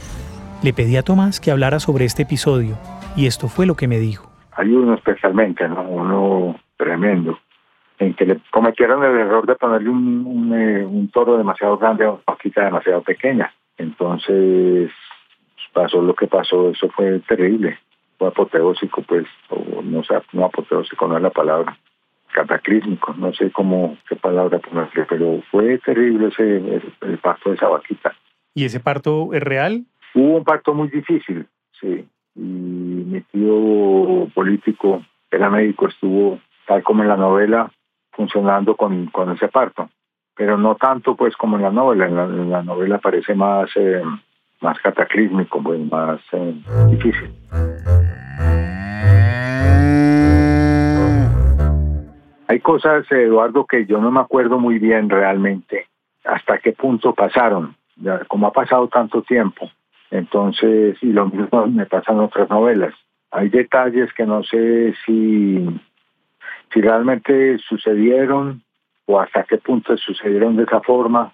Le 0.61 0.73
pedí 0.73 0.97
a 0.97 1.03
Tomás 1.03 1.39
que 1.39 1.51
hablara 1.51 1.79
sobre 1.79 2.05
este 2.05 2.23
episodio, 2.23 2.77
y 3.17 3.25
esto 3.25 3.47
fue 3.47 3.65
lo 3.65 3.75
que 3.75 3.87
me 3.87 3.97
dijo. 3.97 4.31
Hay 4.55 4.71
uno 4.71 4.93
especialmente, 4.93 5.67
¿no? 5.67 5.81
uno 5.81 6.59
tremendo, 6.77 7.39
en 7.97 8.13
que 8.13 8.25
le 8.25 8.39
cometieron 8.51 9.03
el 9.03 9.17
error 9.17 9.45
de 9.47 9.55
ponerle 9.55 9.89
un, 9.89 10.53
eh, 10.55 11.09
toro 11.11 11.37
demasiado 11.37 11.77
grande 11.79 12.05
a 12.05 12.11
una 12.11 12.21
vaquita 12.25 12.63
demasiado 12.63 13.01
pequeña. 13.01 13.51
Entonces 13.77 14.91
pasó 15.73 16.01
lo 16.01 16.15
que 16.15 16.27
pasó, 16.27 16.69
eso 16.69 16.89
fue 16.89 17.19
terrible. 17.27 17.79
Fue 18.19 18.27
apoteósico, 18.27 19.01
pues, 19.01 19.25
o 19.49 19.81
no 19.81 20.03
sé, 20.03 20.15
no 20.33 20.45
apoteósico 20.45 21.07
no 21.07 21.17
es 21.17 21.23
la 21.23 21.29
palabra, 21.29 21.77
cataclísmico, 22.31 23.13
no 23.17 23.33
sé 23.33 23.51
cómo, 23.51 23.97
qué 24.07 24.15
palabra 24.15 24.59
ponerle, 24.59 25.05
pero 25.09 25.41
fue 25.51 25.77
terrible 25.79 26.27
ese, 26.27 26.57
el, 26.57 26.93
el 27.01 27.17
parto 27.19 27.49
de 27.49 27.55
esa 27.55 27.67
vaquita. 27.67 28.15
¿Y 28.55 28.65
ese 28.65 28.79
parto 28.79 29.33
es 29.33 29.41
real? 29.41 29.85
Hubo 30.15 30.37
un 30.37 30.43
parto 30.43 30.73
muy 30.73 30.89
difícil, 30.89 31.47
sí 31.79 32.07
y 32.37 32.76
mi 33.17 33.21
tío 33.21 34.27
político, 34.33 35.03
era 35.31 35.49
médico, 35.49 35.87
estuvo, 35.87 36.39
tal 36.67 36.83
como 36.83 37.01
en 37.01 37.09
la 37.09 37.17
novela, 37.17 37.71
funcionando 38.11 38.75
con, 38.75 39.07
con 39.07 39.31
ese 39.31 39.47
parto. 39.47 39.89
Pero 40.35 40.57
no 40.57 40.75
tanto 40.75 41.15
pues 41.15 41.35
como 41.35 41.57
en 41.57 41.63
la 41.63 41.71
novela, 41.71 42.05
en 42.05 42.51
la, 42.51 42.61
novela 42.61 42.99
parece 42.99 43.33
más, 43.33 43.69
eh, 43.75 44.03
más 44.61 44.79
cataclísmico, 44.81 45.61
pues, 45.63 45.79
más 45.91 46.19
eh, 46.31 46.55
difícil. 46.89 47.33
Hay 52.49 52.59
cosas, 52.59 53.11
Eduardo, 53.11 53.65
que 53.65 53.85
yo 53.85 53.99
no 53.99 54.11
me 54.11 54.21
acuerdo 54.21 54.59
muy 54.59 54.79
bien 54.79 55.09
realmente 55.09 55.87
hasta 56.23 56.59
qué 56.59 56.73
punto 56.73 57.13
pasaron, 57.13 57.75
como 58.27 58.47
ha 58.47 58.51
pasado 58.51 58.87
tanto 58.87 59.21
tiempo. 59.23 59.69
Entonces, 60.11 60.97
y 61.01 61.07
lo 61.07 61.25
mismo 61.27 61.67
me 61.67 61.85
pasa 61.85 62.13
en 62.13 62.19
otras 62.19 62.49
novelas. 62.49 62.93
Hay 63.37 63.49
detalles 63.49 64.11
que 64.13 64.25
no 64.25 64.41
sé 64.43 64.95
si, 65.05 65.63
si 66.73 66.81
realmente 66.81 67.59
sucedieron 67.59 68.63
o 69.05 69.19
hasta 69.19 69.43
qué 69.43 69.57
punto 69.57 69.95
sucedieron 69.95 70.55
de 70.55 70.63
esa 70.63 70.81
forma 70.81 71.31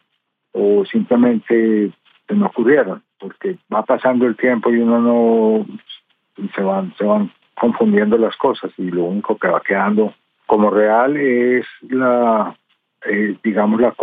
o 0.52 0.84
simplemente 0.86 1.92
no 2.28 2.48
ocurrieron, 2.48 3.04
porque 3.20 3.58
va 3.74 3.84
pasando 3.84 4.26
el 4.26 4.36
tiempo 4.36 4.70
y 4.70 4.80
uno 4.80 5.00
no 5.00 5.66
se 6.54 6.62
van, 6.62 6.94
se 6.98 7.06
van 7.06 7.32
confundiendo 7.56 8.18
las 8.18 8.36
cosas 8.36 8.72
y 8.78 8.92
lo 8.92 9.06
único 9.06 9.38
que 9.38 9.48
va 9.48 9.62
quedando 9.62 10.14
como 10.46 10.72
real 10.72 11.16
es 11.16 11.66
la 11.84 12.54
eh, 13.06 13.38
digamos 13.44 13.80
la, 13.80 13.94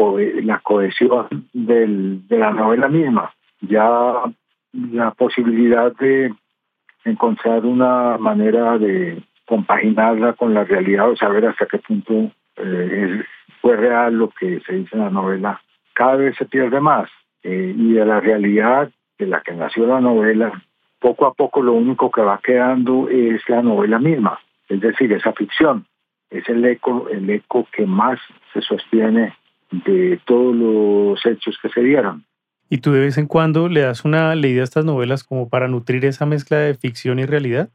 la 0.43 0.59
cohesión 0.61 1.29
de 1.53 2.21
la 2.31 2.51
novela 2.53 2.89
misma. 2.89 3.35
Ya 3.61 4.23
la 4.73 5.11
posibilidad 5.11 5.95
de 5.97 6.33
encontrar 7.05 7.65
una 7.65 8.19
manera 8.19 8.79
de 8.79 9.23
compaginarla 9.47 10.35
con 10.35 10.55
la 10.55 10.65
realidad 10.65 11.11
o 11.11 11.17
saber 11.17 11.47
hasta 11.47 11.67
qué 11.67 11.79
punto 11.79 12.31
eh, 12.57 13.23
fue 13.61 13.77
real 13.77 14.15
lo 14.15 14.31
que 14.31 14.61
se 14.61 14.75
dice 14.75 14.97
en 14.97 15.03
la 15.03 15.11
novela. 15.11 15.61
Cada 15.95 16.17
vez 16.17 16.37
se 16.37 16.47
pierde 16.47 16.81
más 16.81 17.11
eh, 17.43 17.75
y 17.77 17.93
de 17.93 18.05
la 18.05 18.21
realidad 18.21 18.91
de 19.19 19.27
la 19.27 19.41
que 19.41 19.53
nació 19.53 19.87
la 19.87 20.01
novela 20.01 20.63
poco 20.99 21.27
a 21.27 21.35
poco 21.35 21.63
lo 21.63 21.73
único 21.73 22.11
que 22.11 22.21
va 22.21 22.41
quedando 22.43 23.09
es 23.09 23.43
la 23.49 23.63
novela 23.63 23.99
misma 23.99 24.39
es 24.69 24.81
decir 24.81 25.13
esa 25.13 25.33
ficción. 25.33 25.87
Es 26.31 26.49
el 26.49 26.65
eco 26.65 27.09
el 27.11 27.29
eco 27.29 27.67
que 27.73 27.87
más 27.87 28.21
se 28.53 28.61
sostiene 28.61 29.35
de 29.71 30.21
todos 30.25 30.55
los 30.55 31.27
hechos 31.27 31.59
que 31.61 31.69
se 31.71 31.83
dieron 31.83 32.25
¿Y 32.73 32.79
tú 32.79 32.93
de 32.93 33.01
vez 33.01 33.19
en 33.19 33.27
cuando 33.27 33.69
le 33.69 33.81
das 33.81 34.05
una 34.05 34.33
leída 34.37 34.61
a 34.61 34.65
estas 34.65 34.85
novelas 34.85 35.25
como 35.25 35.49
para 35.49 35.67
nutrir 35.67 36.05
esa 36.05 36.25
mezcla 36.25 36.57
de 36.59 36.75
ficción 36.75 37.19
y 37.19 37.27
realidad? 37.27 37.69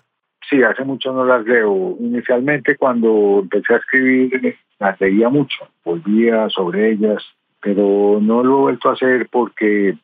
Sí, 0.50 0.64
hace 0.64 0.86
mucho 0.86 1.12
no 1.12 1.26
las 1.26 1.46
leo. 1.46 1.98
Inicialmente 2.00 2.78
cuando 2.78 3.40
empecé 3.42 3.74
a 3.74 3.78
escribir 3.78 4.56
las 4.80 5.00
leía 5.02 5.28
mucho, 5.28 5.68
volvía 5.84 6.50
sobre 6.50 6.94
ellas, 6.94 7.22
pero 7.62 8.20
no 8.22 8.42
lo 8.42 8.60
he 8.60 8.62
vuelto 8.62 8.90
a 8.90 8.94
hacer 8.94 9.28
porque 9.30 9.98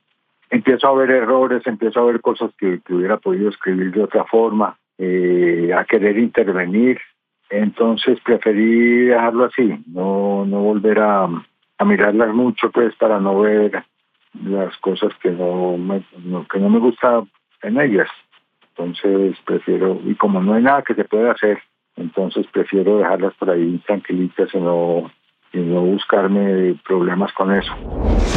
empiezo 0.49 0.88
a 0.88 0.95
ver 0.95 1.12
errores, 1.12 1.65
empiezo 1.65 2.01
a 2.01 2.06
ver 2.12 2.19
cosas 2.19 2.51
que, 2.58 2.82
hubiera 2.89 3.15
podido 3.15 3.49
escribir 3.49 3.93
de 3.93 4.04
otra 4.04 4.25
forma, 4.25 4.77
eh, 4.97 5.71
a 5.73 5.86
querer 5.86 6.17
intervenir. 6.17 6.99
Entonces 7.49 8.19
preferí 8.25 9.06
dejarlo 9.06 9.45
así, 9.45 9.82
no, 9.88 10.45
no 10.45 10.60
volver 10.60 10.99
a, 10.99 11.30
a 11.77 11.86
mirarlas 11.86 12.34
mucho 12.34 12.71
pues 12.71 12.93
para 12.95 13.21
no 13.21 13.39
ver 13.39 13.84
las 14.34 14.76
cosas 14.78 15.12
que 15.22 15.32
no 15.32 15.78
me, 15.78 16.04
que 16.52 16.60
no 16.60 16.70
me 16.70 16.80
gusta 16.80 17.24
en 17.63 17.80
ellas. 17.80 18.08
Entonces 18.70 19.38
prefiero, 19.46 20.00
y 20.06 20.15
como 20.15 20.41
no 20.41 20.54
hay 20.54 20.63
nada 20.63 20.82
que 20.82 20.96
se 20.96 21.04
pueda 21.04 21.32
hacer, 21.32 21.60
entonces 21.96 22.46
prefiero 22.52 22.98
dejarlas 22.98 23.34
por 23.36 23.50
ahí 23.50 23.78
tranquilitas 23.86 24.50
y 24.54 24.58
no, 24.58 25.12
y 25.54 25.60
no 25.60 25.82
buscarme 25.82 26.76
problemas 26.86 27.32
con 27.34 27.54
eso. 27.54 27.72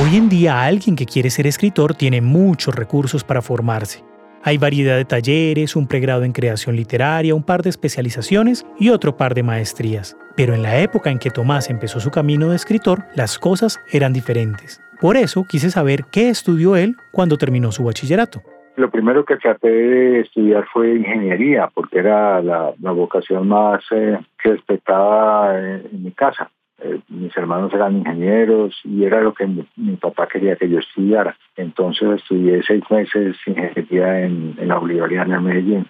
Hoy 0.02 0.16
en 0.16 0.28
día 0.28 0.62
alguien 0.62 0.96
que 0.96 1.06
quiere 1.06 1.30
ser 1.30 1.46
escritor 1.46 1.94
tiene 1.94 2.20
muchos 2.20 2.74
recursos 2.74 3.22
para 3.22 3.42
formarse. 3.42 4.04
Hay 4.46 4.58
variedad 4.58 4.96
de 4.96 5.06
talleres, 5.06 5.74
un 5.74 5.86
pregrado 5.86 6.22
en 6.22 6.32
creación 6.32 6.76
literaria, 6.76 7.34
un 7.34 7.44
par 7.44 7.62
de 7.62 7.70
especializaciones 7.70 8.66
y 8.78 8.90
otro 8.90 9.16
par 9.16 9.32
de 9.32 9.42
maestrías. 9.42 10.18
Pero 10.36 10.52
en 10.52 10.62
la 10.62 10.80
época 10.80 11.10
en 11.10 11.18
que 11.18 11.30
Tomás 11.30 11.70
empezó 11.70 11.98
su 11.98 12.10
camino 12.10 12.50
de 12.50 12.56
escritor, 12.56 13.04
las 13.14 13.38
cosas 13.38 13.80
eran 13.90 14.12
diferentes. 14.12 14.83
Por 15.00 15.16
eso 15.16 15.44
quise 15.48 15.70
saber 15.70 16.04
qué 16.12 16.28
estudió 16.28 16.76
él 16.76 16.94
cuando 17.12 17.36
terminó 17.36 17.72
su 17.72 17.84
bachillerato. 17.84 18.40
Lo 18.76 18.90
primero 18.90 19.24
que 19.24 19.36
traté 19.36 19.68
de 19.68 20.20
estudiar 20.20 20.66
fue 20.72 20.96
ingeniería, 20.96 21.70
porque 21.72 21.98
era 21.98 22.42
la, 22.42 22.74
vocación 22.80 23.46
más 23.46 23.84
eh, 23.92 24.18
que 24.42 24.50
respetaba 24.52 25.56
en, 25.56 26.02
mi 26.02 26.10
casa. 26.10 26.50
Eh, 26.82 26.98
mis 27.08 27.36
hermanos 27.36 27.72
eran 27.72 27.98
ingenieros 27.98 28.74
y 28.82 29.04
era 29.04 29.20
lo 29.20 29.32
que 29.32 29.46
mi, 29.46 29.96
papá 29.96 30.26
quería 30.26 30.56
que 30.56 30.68
yo 30.68 30.80
estudiara. 30.80 31.36
Entonces 31.56 32.14
estudié 32.16 32.62
seis 32.66 32.82
meses 32.90 33.36
ingeniería 33.46 34.22
en, 34.22 34.56
la 34.58 34.78
Bolivariana 34.78 35.36
de 35.36 35.40
Medellín. 35.40 35.86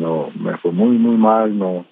no, 0.00 0.30
me 0.34 0.56
fue 0.58 0.72
muy, 0.72 0.98
muy 0.98 1.16
mal. 1.16 1.56
no, 1.56 1.86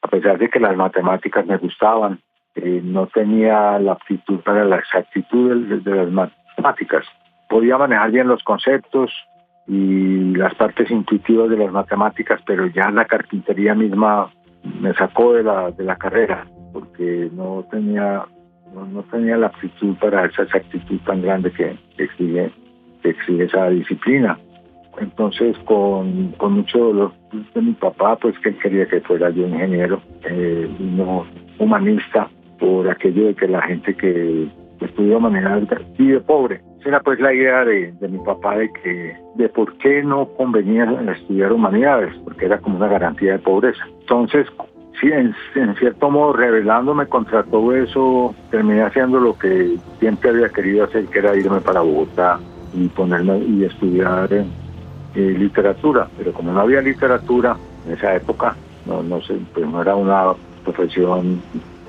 a 0.00 0.08
pesar 0.08 0.38
de 0.38 0.48
que 0.48 0.60
las 0.60 0.76
matemáticas 0.76 1.44
me 1.46 1.56
gustaban, 1.56 2.20
eh, 2.62 2.80
no 2.82 3.06
tenía 3.06 3.78
la 3.78 3.92
aptitud 3.92 4.40
para 4.40 4.64
la 4.64 4.76
exactitud 4.76 5.82
de, 5.82 5.94
las 5.94 6.10
matemáticas. 6.10 7.04
Podía 7.48 7.78
manejar 7.78 8.10
bien 8.10 8.28
los 8.28 8.42
conceptos 8.42 9.10
y 9.66 10.34
las 10.34 10.54
partes 10.54 10.90
intuitivas 10.90 11.50
de 11.50 11.58
las 11.58 11.72
matemáticas, 11.72 12.40
pero 12.46 12.66
ya 12.66 12.90
la 12.90 13.04
carpintería 13.04 13.74
misma 13.74 14.30
me 14.80 14.92
sacó 14.94 15.34
de 15.34 15.42
la, 15.42 15.70
de 15.70 15.84
la 15.84 15.96
carrera 15.96 16.46
porque 16.72 17.30
no 17.32 17.64
tenía 17.70 18.24
no, 18.74 19.02
tenía 19.04 19.36
la 19.36 19.48
aptitud 19.48 19.96
para 19.96 20.26
esa 20.26 20.42
exactitud 20.42 20.98
tan 21.06 21.22
grande 21.22 21.50
que, 21.52 21.76
exige, 21.96 22.50
exige 23.02 23.44
esa 23.44 23.68
disciplina. 23.70 24.38
Entonces, 25.00 25.56
con, 25.64 26.32
con, 26.32 26.54
mucho 26.54 26.78
dolor 26.78 27.12
de 27.54 27.62
mi 27.62 27.72
papá, 27.72 28.16
pues 28.16 28.38
que 28.40 28.50
él 28.50 28.58
quería 28.58 28.86
que 28.86 29.00
fuera 29.00 29.30
yo 29.30 29.46
ingeniero, 29.46 30.02
eh, 30.24 30.68
no 30.80 31.24
humanista, 31.58 32.28
por 32.58 32.88
aquello 32.88 33.26
de 33.26 33.34
que 33.34 33.48
la 33.48 33.62
gente 33.62 33.94
que 33.94 34.48
estudió 34.80 35.20
manejar 35.20 35.66
vive 35.98 36.20
pobre. 36.20 36.60
Esa 36.80 36.90
era 36.90 37.00
pues 37.00 37.18
la 37.20 37.32
idea 37.32 37.64
de, 37.64 37.92
mi 38.08 38.18
papá 38.18 38.56
de 38.56 38.72
que 38.72 39.16
de 39.34 39.48
por 39.48 39.76
qué 39.78 40.02
no 40.02 40.26
convenía 40.36 40.84
estudiar 41.16 41.52
humanidades, 41.52 42.14
porque 42.24 42.46
era 42.46 42.58
como 42.58 42.76
una 42.76 42.88
garantía 42.88 43.32
de 43.32 43.38
pobreza. 43.38 43.84
Entonces, 44.00 44.46
sí, 45.00 45.08
en, 45.10 45.34
cierto 45.76 46.10
modo, 46.10 46.34
rebelándome 46.34 47.06
contra 47.06 47.42
todo 47.42 47.74
eso, 47.74 48.34
terminé 48.50 48.82
haciendo 48.82 49.18
lo 49.18 49.36
que 49.36 49.76
siempre 49.98 50.30
había 50.30 50.48
querido 50.50 50.84
hacer, 50.84 51.06
que 51.06 51.18
era 51.18 51.36
irme 51.36 51.60
para 51.60 51.80
Bogotá 51.80 52.38
y 52.74 52.86
ponerme 52.88 53.38
y 53.38 53.64
estudiar 53.64 54.28
eh, 54.32 54.44
literatura. 55.14 56.08
Pero 56.16 56.32
como 56.32 56.52
no 56.52 56.60
había 56.60 56.80
literatura 56.80 57.56
en 57.86 57.94
esa 57.94 58.14
época, 58.14 58.54
no, 58.86 59.02
no 59.02 59.20
sé, 59.22 59.36
pues 59.52 59.66
no 59.66 59.82
era 59.82 59.96
una 59.96 60.32
profesión 60.64 61.40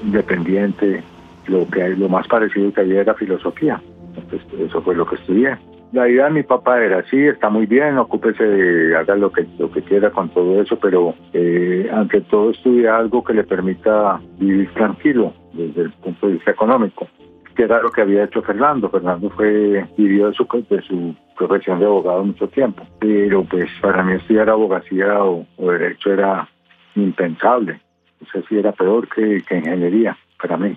independiente, 0.04 1.04
lo 1.48 1.68
que 1.68 1.90
lo 1.90 2.10
más 2.10 2.28
parecido 2.28 2.72
que 2.74 2.82
había 2.82 3.02
era 3.02 3.14
filosofía. 3.14 3.82
Entonces, 4.16 4.42
eso 4.60 4.82
fue 4.82 4.96
lo 4.96 5.06
que 5.06 5.16
estudié. 5.16 5.58
La 5.92 6.08
idea 6.08 6.26
de 6.26 6.32
mi 6.32 6.44
papá 6.44 6.84
era, 6.84 7.04
sí, 7.10 7.18
está 7.18 7.50
muy 7.50 7.66
bien, 7.66 7.98
ocúpese 7.98 8.44
de, 8.44 8.96
haga 8.96 9.16
lo 9.16 9.32
que, 9.32 9.48
lo 9.58 9.72
que 9.72 9.82
quiera 9.82 10.12
con 10.12 10.30
todo 10.30 10.62
eso, 10.62 10.78
pero 10.80 11.16
eh, 11.34 11.90
ante 11.92 12.22
todo 12.22 12.52
estudie 12.52 12.88
algo 12.88 13.24
que 13.24 13.34
le 13.34 13.44
permita 13.44 14.22
vivir 14.38 14.72
tranquilo 14.76 15.34
desde 15.54 15.82
el 15.84 15.92
punto 15.94 16.28
de 16.28 16.34
vista 16.34 16.52
económico, 16.52 17.08
que 17.56 17.64
era 17.64 17.82
lo 17.82 17.90
que 17.90 18.02
había 18.02 18.26
hecho 18.26 18.44
Fernando. 18.44 18.90
Fernando 18.90 19.32
fue, 19.32 19.84
vivió 19.98 20.28
de 20.28 20.34
su, 20.36 20.46
de 20.70 20.82
su 20.84 21.16
profesión 21.36 21.80
de 21.80 21.86
abogado 21.86 22.24
mucho 22.24 22.48
tiempo, 22.50 22.84
pero 23.00 23.44
pues 23.46 23.68
para 23.82 24.04
mí 24.04 24.14
estudiar 24.14 24.48
abogacía 24.48 25.24
o 25.24 25.46
derecho 25.58 26.14
era 26.14 26.48
impensable 26.94 27.82
no 28.20 28.28
sé 28.32 28.48
si 28.48 28.58
era 28.58 28.72
peor 28.72 29.08
que, 29.08 29.38
ingeniería 29.50 30.18
para 30.42 30.58
mí. 30.58 30.76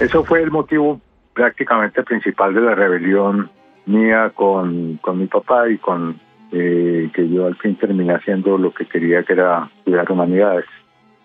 Eso 0.00 0.24
fue 0.24 0.42
el 0.42 0.50
motivo 0.50 1.00
prácticamente 1.32 2.02
principal 2.02 2.54
de 2.54 2.60
la 2.60 2.74
rebelión 2.74 3.50
mía 3.86 4.32
con, 4.34 4.98
con 4.98 5.18
mi 5.18 5.26
papá 5.26 5.68
y 5.68 5.78
con 5.78 6.20
eh, 6.52 7.10
que 7.12 7.28
yo 7.28 7.46
al 7.46 7.56
fin 7.56 7.76
terminé 7.76 8.14
haciendo 8.14 8.56
lo 8.58 8.72
que 8.72 8.86
quería, 8.86 9.22
que 9.24 9.32
era 9.32 9.70
estudiar 9.78 10.10
humanidades. 10.10 10.66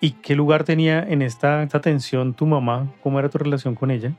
¿Y 0.02 0.12
qué 0.22 0.36
lugar 0.36 0.64
tenía 0.64 1.04
en 1.04 1.22
esta, 1.22 1.62
esta 1.64 1.82
tensión 1.82 2.34
tu 2.34 2.46
mamá? 2.46 2.88
¿Cómo 3.04 3.20
era 3.20 3.30
tu 3.30 3.38
relación 3.38 3.76
con 3.76 3.92
ella? 3.92 4.12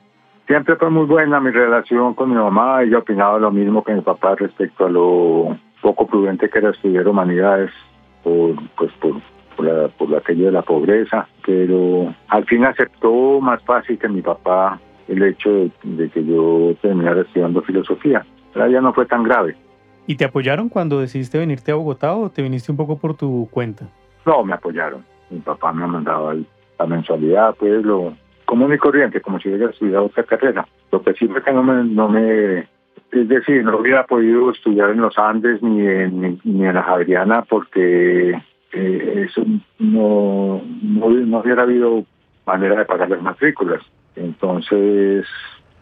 Siempre 0.46 0.76
fue 0.76 0.90
muy 0.90 1.06
buena 1.06 1.40
mi 1.40 1.50
relación 1.50 2.14
con 2.14 2.30
mi 2.30 2.36
mamá. 2.36 2.82
Ella 2.82 2.98
opinaba 2.98 3.38
lo 3.38 3.50
mismo 3.50 3.82
que 3.82 3.94
mi 3.94 4.00
papá 4.02 4.34
respecto 4.34 4.86
a 4.86 4.90
lo 4.90 5.56
poco 5.80 6.06
prudente 6.06 6.50
que 6.50 6.58
era 6.58 6.70
estudiar 6.70 7.08
humanidades 7.08 7.70
por, 8.22 8.56
pues, 8.76 8.92
por 9.00 9.14
por, 9.60 9.64
la, 9.66 9.88
por 9.88 10.14
aquello 10.16 10.46
de 10.46 10.52
la 10.52 10.62
pobreza, 10.62 11.28
pero 11.44 12.14
al 12.28 12.44
fin 12.46 12.64
aceptó 12.64 13.40
más 13.40 13.62
fácil 13.64 13.98
que 13.98 14.08
mi 14.08 14.22
papá 14.22 14.80
el 15.08 15.22
hecho 15.22 15.70
de, 15.82 16.08
que 16.10 16.24
yo 16.24 16.74
terminara 16.80 17.22
estudiando 17.22 17.62
filosofía. 17.62 18.24
Pero 18.52 18.68
ya 18.68 18.80
no 18.80 18.92
fue 18.92 19.06
tan 19.06 19.24
grave. 19.24 19.56
¿Y 20.06 20.16
te 20.16 20.24
apoyaron 20.24 20.68
cuando 20.68 21.00
decidiste 21.00 21.38
venirte 21.38 21.72
a 21.72 21.76
Bogotá 21.76 22.14
o 22.14 22.30
te 22.30 22.42
viniste 22.42 22.72
un 22.72 22.78
poco 22.78 22.98
por 22.98 23.16
tu 23.16 23.48
cuenta? 23.50 23.86
No, 24.24 24.44
me 24.44 24.54
apoyaron. 24.54 25.04
Mi 25.30 25.38
papá 25.40 25.72
me 25.72 25.86
mandaba 25.86 26.34
la 26.78 26.86
mensualidad, 26.86 27.54
pues 27.58 27.84
lo 27.84 28.14
común 28.44 28.72
y 28.72 28.78
corriente, 28.78 29.20
como 29.20 29.38
si 29.38 29.48
hubiera 29.48 29.70
estudiado 29.70 30.06
otra 30.06 30.24
carrera. 30.24 30.66
Lo 30.90 31.02
que 31.02 31.12
sí 31.14 31.28
fue 31.28 31.42
que 31.42 31.52
no 31.52 31.62
me, 31.62 31.84
no 31.84 32.08
me 32.08 32.68
es 33.12 33.28
decir, 33.28 33.64
no 33.64 33.78
hubiera 33.78 34.06
podido 34.06 34.50
estudiar 34.50 34.90
en 34.90 35.00
los 35.00 35.18
Andes 35.18 35.62
ni 35.62 35.86
en, 35.86 36.40
ni 36.44 36.64
en 36.64 36.74
la 36.74 36.82
Javeriana 36.82 37.42
porque 37.42 38.40
eh, 38.72 39.26
eso 39.28 39.44
no, 39.78 40.62
no, 40.82 41.06
hubiera 41.06 41.62
habido 41.62 42.04
manera 42.46 42.76
de 42.76 42.84
pagar 42.84 43.10
las 43.10 43.22
matrículas. 43.22 43.82
Entonces, 44.16 45.26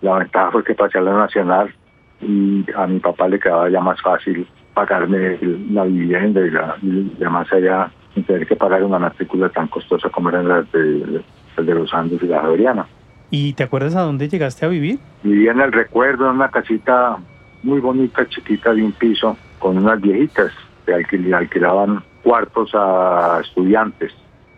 la 0.01 0.19
ventaja 0.19 0.51
fue 0.53 0.65
que 0.65 0.75
pasé 0.75 0.99
a 0.99 1.03
la 1.03 1.13
nacional 1.13 1.75
y 2.21 2.65
a 2.75 2.87
mi 2.87 2.99
papá 3.01 3.29
le 3.29 3.39
quedaba 3.39 3.69
ya 3.69 3.81
más 3.81 4.01
fácil 4.01 4.47
pagarme 4.75 5.39
la 5.71 5.85
vivienda 5.85 6.41
y, 6.41 6.51
la, 6.51 6.77
y 6.83 7.13
además 7.17 7.53
allá 7.53 7.91
sin 8.15 8.25
tener 8.25 8.47
que 8.47 8.57
pagar 8.57 8.83
una 8.85 8.99
matrícula 8.99 9.49
tan 9.49 9.69
costosa 9.69 10.09
como 10.09 10.29
eran 10.29 10.49
las 10.49 10.71
de, 10.73 11.23
de 11.57 11.75
los 11.75 11.93
Andes 11.93 12.23
y 12.23 12.27
la 12.27 12.41
Javeriana. 12.41 12.87
¿Y 13.31 13.53
te 13.53 13.65
acuerdas 13.65 13.95
a 13.97 14.03
dónde 14.03 14.29
llegaste 14.29 14.65
a 14.65 14.69
vivir? 14.69 14.99
Vivía 15.23 15.53
en 15.53 15.61
el 15.61 15.73
recuerdo, 15.73 16.31
en 16.31 16.37
una 16.37 16.49
casita 16.51 17.19
muy 17.63 17.81
bonita, 17.81 18.27
chiquita, 18.29 18.73
de 18.73 18.83
un 18.83 18.93
piso, 18.93 19.37
con 19.59 19.77
unas 19.77 20.01
viejitas 20.01 20.53
que 20.87 20.95
alquilaban 20.95 22.03
cuartos 22.23 22.71
a 22.75 23.41
estudiantes. 23.43 24.13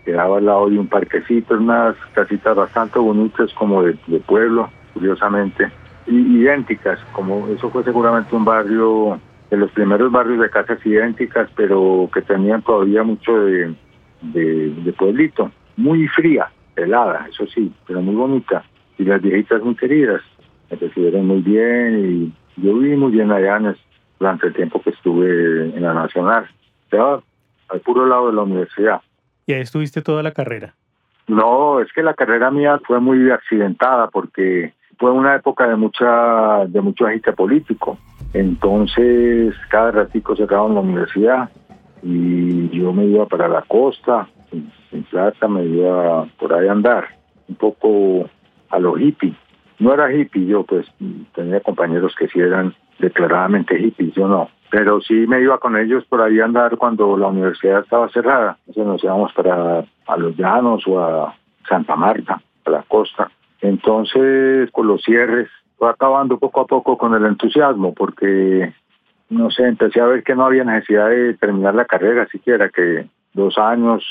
Quedaba 0.05 0.39
al 0.39 0.47
lado 0.47 0.71
de 0.71 0.79
un 0.79 0.89
parquecito, 0.89 1.55
unas 1.55 1.95
casitas 2.15 2.57
bastante 2.57 2.99
bonitas 2.99 3.53
como 3.55 3.83
de, 3.83 3.95
pueblo, 4.27 4.71
curiosamente, 4.95 5.71
y 6.07 6.39
idénticas, 6.39 6.99
como 7.13 7.47
eso 7.49 7.71
fue 7.71 7.85
seguramente 7.85 8.35
un 8.35 8.45
barrio 8.45 9.21
de 9.51 9.57
los 9.57 9.71
primeros 9.73 10.11
barrios 10.11 10.41
de 10.41 10.51
casas 10.51 10.85
idénticas, 10.85 11.51
pero 11.55 12.09
que 12.13 12.23
tenían 12.23 12.63
todavía 12.63 13.03
mucho 13.03 13.45
de, 13.45 13.75
de 14.23 14.95
pueblito. 14.97 15.51
Muy 15.77 16.09
fría, 16.09 16.51
helada, 16.77 17.27
eso 17.29 17.47
sí, 17.47 17.73
pero 17.87 18.01
muy 18.01 18.15
bonita. 18.15 18.65
Y 18.99 19.05
las 19.05 19.21
viejitas 19.23 19.63
muy 19.63 19.75
queridas, 19.75 20.23
me 20.71 20.77
recibieron 20.77 21.27
muy 21.27 21.41
bien 21.41 22.33
y 22.57 22.63
yo 22.63 22.75
viví 22.75 22.97
muy 22.97 23.13
bien 23.13 23.33
allá 23.33 23.59
durante 24.19 24.49
el 24.49 24.55
tiempo 24.55 24.81
que 24.83 24.91
estuve 24.91 25.75
en 25.75 25.83
la 25.83 25.95
Nacional. 25.95 26.49
Estaba 26.85 27.23
al 27.71 27.81
puro 27.81 28.07
lado 28.07 28.29
de 28.29 28.35
la 28.35 28.43
universidad. 28.43 29.01
¿Y 29.47 29.53
ahí 29.53 29.61
estuviste 29.61 30.03
toda 30.03 30.23
la 30.23 30.33
carrera? 30.33 30.75
No, 31.27 31.81
es 31.81 31.93
que 31.93 32.03
la 32.03 32.15
carrera 32.15 32.51
mía 32.51 32.81
fue 32.85 33.01
muy 33.01 33.31
accidentada 33.31 34.09
porque 34.09 34.75
fue 34.99 35.11
una 35.13 35.37
época 35.37 35.67
de 35.69 35.77
mucha 35.77 36.67
de 36.67 36.81
mucho 36.81 37.07
agite 37.07 37.33
político. 37.33 37.99
Entonces, 38.33 39.55
cada 39.71 39.91
ratico 39.93 40.37
cerraban 40.37 40.75
la 40.75 40.81
universidad 40.81 41.51
y 42.03 42.69
yo 42.71 42.93
me 42.93 43.05
iba 43.07 43.27
para 43.27 43.49
la 43.49 43.63
costa 43.63 44.29
en 44.53 45.03
plata, 45.05 45.49
me 45.49 45.65
iba 45.65 46.27
por 46.39 46.53
ahí 46.53 46.69
a 46.69 46.73
andar, 46.73 47.09
un 47.49 47.55
poco 47.57 48.29
a 48.69 48.79
lo 48.79 48.99
hippie. 48.99 49.35
No 49.79 49.95
era 49.95 50.13
hippie, 50.13 50.47
yo 50.47 50.65
pues 50.65 50.87
tenía 51.35 51.61
compañeros 51.61 52.15
que 52.19 52.29
sí 52.29 52.41
eran 52.41 52.75
declaradamente 52.99 53.79
hippies, 53.79 54.15
yo 54.15 54.29
no. 54.29 54.49
Pero 54.71 55.01
sí 55.01 55.27
me 55.27 55.41
iba 55.41 55.59
con 55.59 55.77
ellos 55.77 56.05
por 56.05 56.23
ahí 56.23 56.39
a 56.41 56.45
andar 56.45 56.77
cuando 56.77 57.17
la 57.17 57.27
universidad 57.27 57.81
estaba 57.81 58.09
cerrada. 58.11 58.57
Entonces 58.67 58.87
nos 58.87 59.05
íbamos 59.05 59.33
para 59.33 59.85
a 60.07 60.17
los 60.17 60.37
llanos 60.37 60.87
o 60.87 61.01
a 61.01 61.35
Santa 61.69 61.97
Marta, 61.97 62.41
a 62.65 62.71
la 62.71 62.83
costa. 62.83 63.31
Entonces, 63.61 64.71
con 64.71 64.87
los 64.87 65.03
cierres, 65.03 65.49
fue 65.77 65.91
acabando 65.91 66.39
poco 66.39 66.61
a 66.61 66.67
poco 66.67 66.97
con 66.97 67.15
el 67.15 67.25
entusiasmo, 67.25 67.95
porque, 67.95 68.73
no 69.29 69.51
sé, 69.51 69.67
empecé 69.67 70.01
a 70.01 70.07
ver 70.07 70.23
que 70.23 70.35
no 70.35 70.45
había 70.45 70.65
necesidad 70.65 71.09
de 71.09 71.35
terminar 71.35 71.75
la 71.75 71.85
carrera 71.85 72.27
siquiera, 72.29 72.69
que 72.69 73.07
dos 73.33 73.59
años 73.59 74.05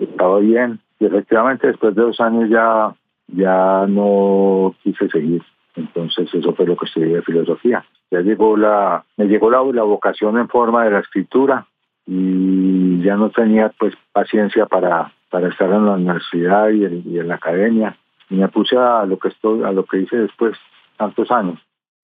estaba 0.00 0.38
bien. 0.40 0.80
Y 0.98 1.06
efectivamente 1.06 1.66
después 1.66 1.94
de 1.94 2.02
dos 2.02 2.20
años 2.20 2.48
ya, 2.48 2.94
ya 3.28 3.86
no 3.88 4.74
quise 4.82 5.08
seguir. 5.08 5.42
Entonces 5.74 6.32
eso 6.32 6.54
fue 6.54 6.66
lo 6.66 6.76
que 6.76 6.86
estudié 6.86 7.16
de 7.16 7.22
filosofía. 7.22 7.84
Ya 8.10 8.20
llegó 8.20 8.56
la, 8.56 9.04
me 9.16 9.26
llegó 9.26 9.50
la, 9.50 9.62
la 9.72 9.82
vocación 9.82 10.38
en 10.38 10.48
forma 10.48 10.84
de 10.84 10.90
la 10.90 11.00
escritura 11.00 11.66
y 12.06 13.02
ya 13.02 13.16
no 13.16 13.30
tenía 13.30 13.72
pues 13.78 13.94
paciencia 14.12 14.66
para, 14.66 15.12
para 15.30 15.48
estar 15.48 15.70
en 15.70 15.86
la 15.86 15.92
universidad 15.92 16.68
y 16.70 16.84
en, 16.84 17.02
y 17.06 17.18
en 17.18 17.28
la 17.28 17.36
academia. 17.36 17.96
Y 18.28 18.34
me 18.36 18.48
puse 18.48 18.76
a 18.76 19.04
lo 19.06 19.18
que 19.18 19.28
estoy, 19.28 19.62
a 19.62 19.72
lo 19.72 19.84
que 19.84 20.00
hice 20.00 20.16
después 20.16 20.56
tantos 20.96 21.30
años. 21.30 21.58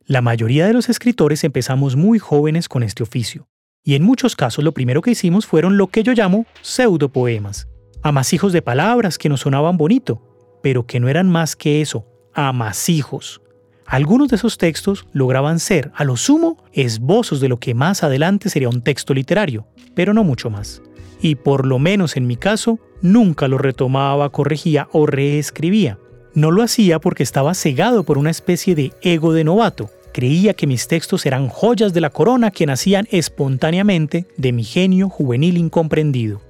La 0.07 0.23
mayoría 0.23 0.67
de 0.67 0.73
los 0.73 0.89
escritores 0.89 1.45
empezamos 1.45 1.97
muy 1.97 2.19
jóvenes 2.19 2.69
con 2.69 2.83
este 2.83 3.03
oficio. 3.03 3.47
Y 3.85 3.95
en 3.95 4.03
muchos 4.03 4.37
casos 4.37 4.65
lo 4.65 4.73
primero 4.73 5.03
que 5.03 5.11
hicimos 5.11 5.47
fueron 5.47 5.77
lo 5.77 5.89
que 5.89 6.03
yo 6.03 6.13
llamo 6.13 6.47
pseudopoemas, 6.63 7.69
amasijos 8.03 8.53
de 8.53 8.63
palabras 8.63 9.19
que 9.19 9.29
nos 9.29 9.41
sonaban 9.41 9.77
bonito, 9.77 10.23
pero 10.63 10.87
que 10.87 11.01
no 11.01 11.09
eran 11.09 11.31
más 11.31 11.57
que 11.57 11.81
eso, 11.81 12.07
amasijos. 12.35 13.41
Algunos 13.89 14.29
de 14.29 14.37
esos 14.37 14.59
textos 14.59 15.07
lograban 15.13 15.59
ser, 15.59 15.91
a 15.95 16.05
lo 16.05 16.17
sumo, 16.17 16.63
esbozos 16.73 17.41
de 17.41 17.49
lo 17.49 17.59
que 17.59 17.75
más 17.75 18.05
adelante 18.05 18.51
sería 18.51 18.69
un 18.69 18.83
texto 18.83 19.15
literario, 19.15 19.67
pero 19.95 20.13
no 20.13 20.25
mucho 20.25 20.51
más. 20.51 20.83
Y 21.21 21.37
por 21.37 21.67
lo 21.67 21.79
menos 21.79 22.17
en 22.17 22.27
mi 22.27 22.37
caso, 22.37 22.79
nunca 23.01 23.49
lo 23.49 23.59
retomaba, 23.59 24.31
corregía 24.31 24.89
o 24.93 25.07
reescribía. 25.07 25.99
No 26.35 26.51
lo 26.51 26.63
hacía 26.63 27.01
porque 27.01 27.23
estaba 27.23 27.55
cegado 27.55 28.05
por 28.05 28.19
una 28.19 28.31
especie 28.31 28.75
de 28.75 28.93
ego 29.03 29.33
de 29.33 29.45
novato, 29.45 29.91
Creía 30.13 30.55
que 30.55 30.67
mis 30.67 30.89
textos 30.89 31.27
eran 31.27 31.49
joyas 31.49 31.93
de 31.93 32.01
la 32.01 32.11
corona 32.11 32.51
que 32.51 32.67
nacían 32.67 33.07
espontáneamente 33.11 34.27
de 34.37 34.53
mi 34.53 34.65
genio 34.65 35.09
juvenil 35.09 35.57
incomprendido. 35.57 36.41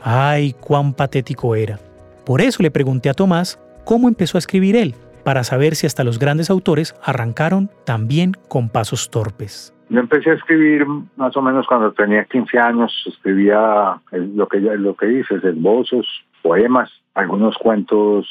¡Ay, 0.00 0.52
cuán 0.52 0.92
patético 0.92 1.56
era! 1.56 1.80
Por 2.24 2.40
eso 2.40 2.62
le 2.62 2.70
pregunté 2.70 3.08
a 3.08 3.14
Tomás 3.14 3.58
cómo 3.84 4.06
empezó 4.06 4.36
a 4.36 4.40
escribir 4.40 4.76
él, 4.76 4.94
para 5.28 5.44
saber 5.44 5.74
si 5.74 5.86
hasta 5.86 6.04
los 6.04 6.18
grandes 6.18 6.48
autores 6.48 6.94
arrancaron 7.04 7.68
también 7.84 8.32
con 8.48 8.70
pasos 8.70 9.10
torpes. 9.10 9.74
Yo 9.90 10.00
empecé 10.00 10.30
a 10.30 10.32
escribir 10.32 10.86
más 11.16 11.36
o 11.36 11.42
menos 11.42 11.66
cuando 11.66 11.92
tenía 11.92 12.24
15 12.24 12.58
años, 12.58 13.04
escribía 13.06 14.00
lo 14.10 14.48
que, 14.48 14.58
lo 14.58 14.96
que 14.96 15.04
dices, 15.04 15.44
esbozos, 15.44 16.06
poemas, 16.40 16.90
algunos 17.12 17.58
cuentos, 17.58 18.26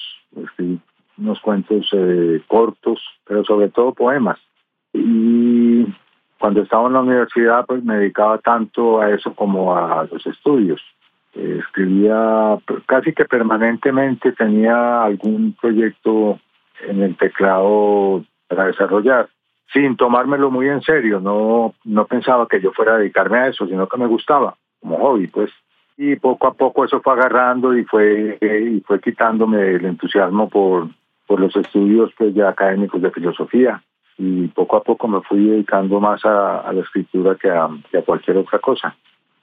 unos 1.20 1.40
cuentos 1.42 1.88
eh, 1.92 2.42
cortos, 2.48 3.00
pero 3.28 3.44
sobre 3.46 3.70
todo 3.70 3.94
poemas. 3.94 4.40
Y 4.92 5.86
cuando 6.40 6.64
estaba 6.64 6.88
en 6.88 6.94
la 6.94 7.02
universidad, 7.02 7.64
pues 7.68 7.84
me 7.84 7.98
dedicaba 7.98 8.40
tanto 8.40 9.02
a 9.02 9.12
eso 9.12 9.36
como 9.36 9.78
a 9.78 10.08
los 10.12 10.26
estudios. 10.26 10.82
escribía 11.36 12.58
casi 12.88 13.14
que 13.14 13.26
permanentemente, 13.26 14.32
tenía 14.32 15.04
algún 15.04 15.56
proyecto 15.62 16.40
en 16.82 17.02
el 17.02 17.16
teclado 17.16 18.24
para 18.48 18.68
desarrollar, 18.68 19.30
sin 19.74 19.96
tomármelo 19.98 20.52
muy 20.52 20.68
en 20.68 20.82
serio. 20.82 21.20
No, 21.20 21.74
no 21.84 22.06
pensaba 22.06 22.48
que 22.48 22.62
yo 22.62 22.72
fuera 22.72 22.96
a 22.96 22.98
dedicarme 23.00 23.40
a 23.40 23.48
eso, 23.48 23.68
sino 23.68 23.88
que 23.88 23.98
me 23.98 24.08
gustaba 24.08 24.56
como 24.80 24.98
hobby, 24.98 25.28
pues. 25.28 25.52
Y 25.98 26.16
poco 26.16 26.48
a 26.48 26.54
poco 26.54 26.86
eso 26.86 27.02
fue 27.02 27.14
agarrando 27.14 27.76
y 27.76 27.84
fue, 27.84 28.38
y 28.42 28.82
fue 28.82 29.02
quitándome 29.02 29.76
el 29.76 29.86
entusiasmo 29.86 30.48
por, 30.48 30.90
por 31.26 31.40
los 31.40 31.56
estudios 31.56 32.12
pues, 32.18 32.34
ya 32.36 32.50
académicos 32.50 33.02
de 33.02 33.12
filosofía 33.12 33.82
y 34.18 34.48
poco 34.48 34.78
a 34.78 34.84
poco 34.84 35.08
me 35.08 35.22
fui 35.22 35.46
dedicando 35.46 36.00
más 36.00 36.26
a, 36.26 36.72
la 36.74 36.82
escritura 36.82 37.36
que 37.36 37.50
a, 37.50 37.70
cualquier 38.06 38.38
otra 38.38 38.60
cosa. 38.60 38.96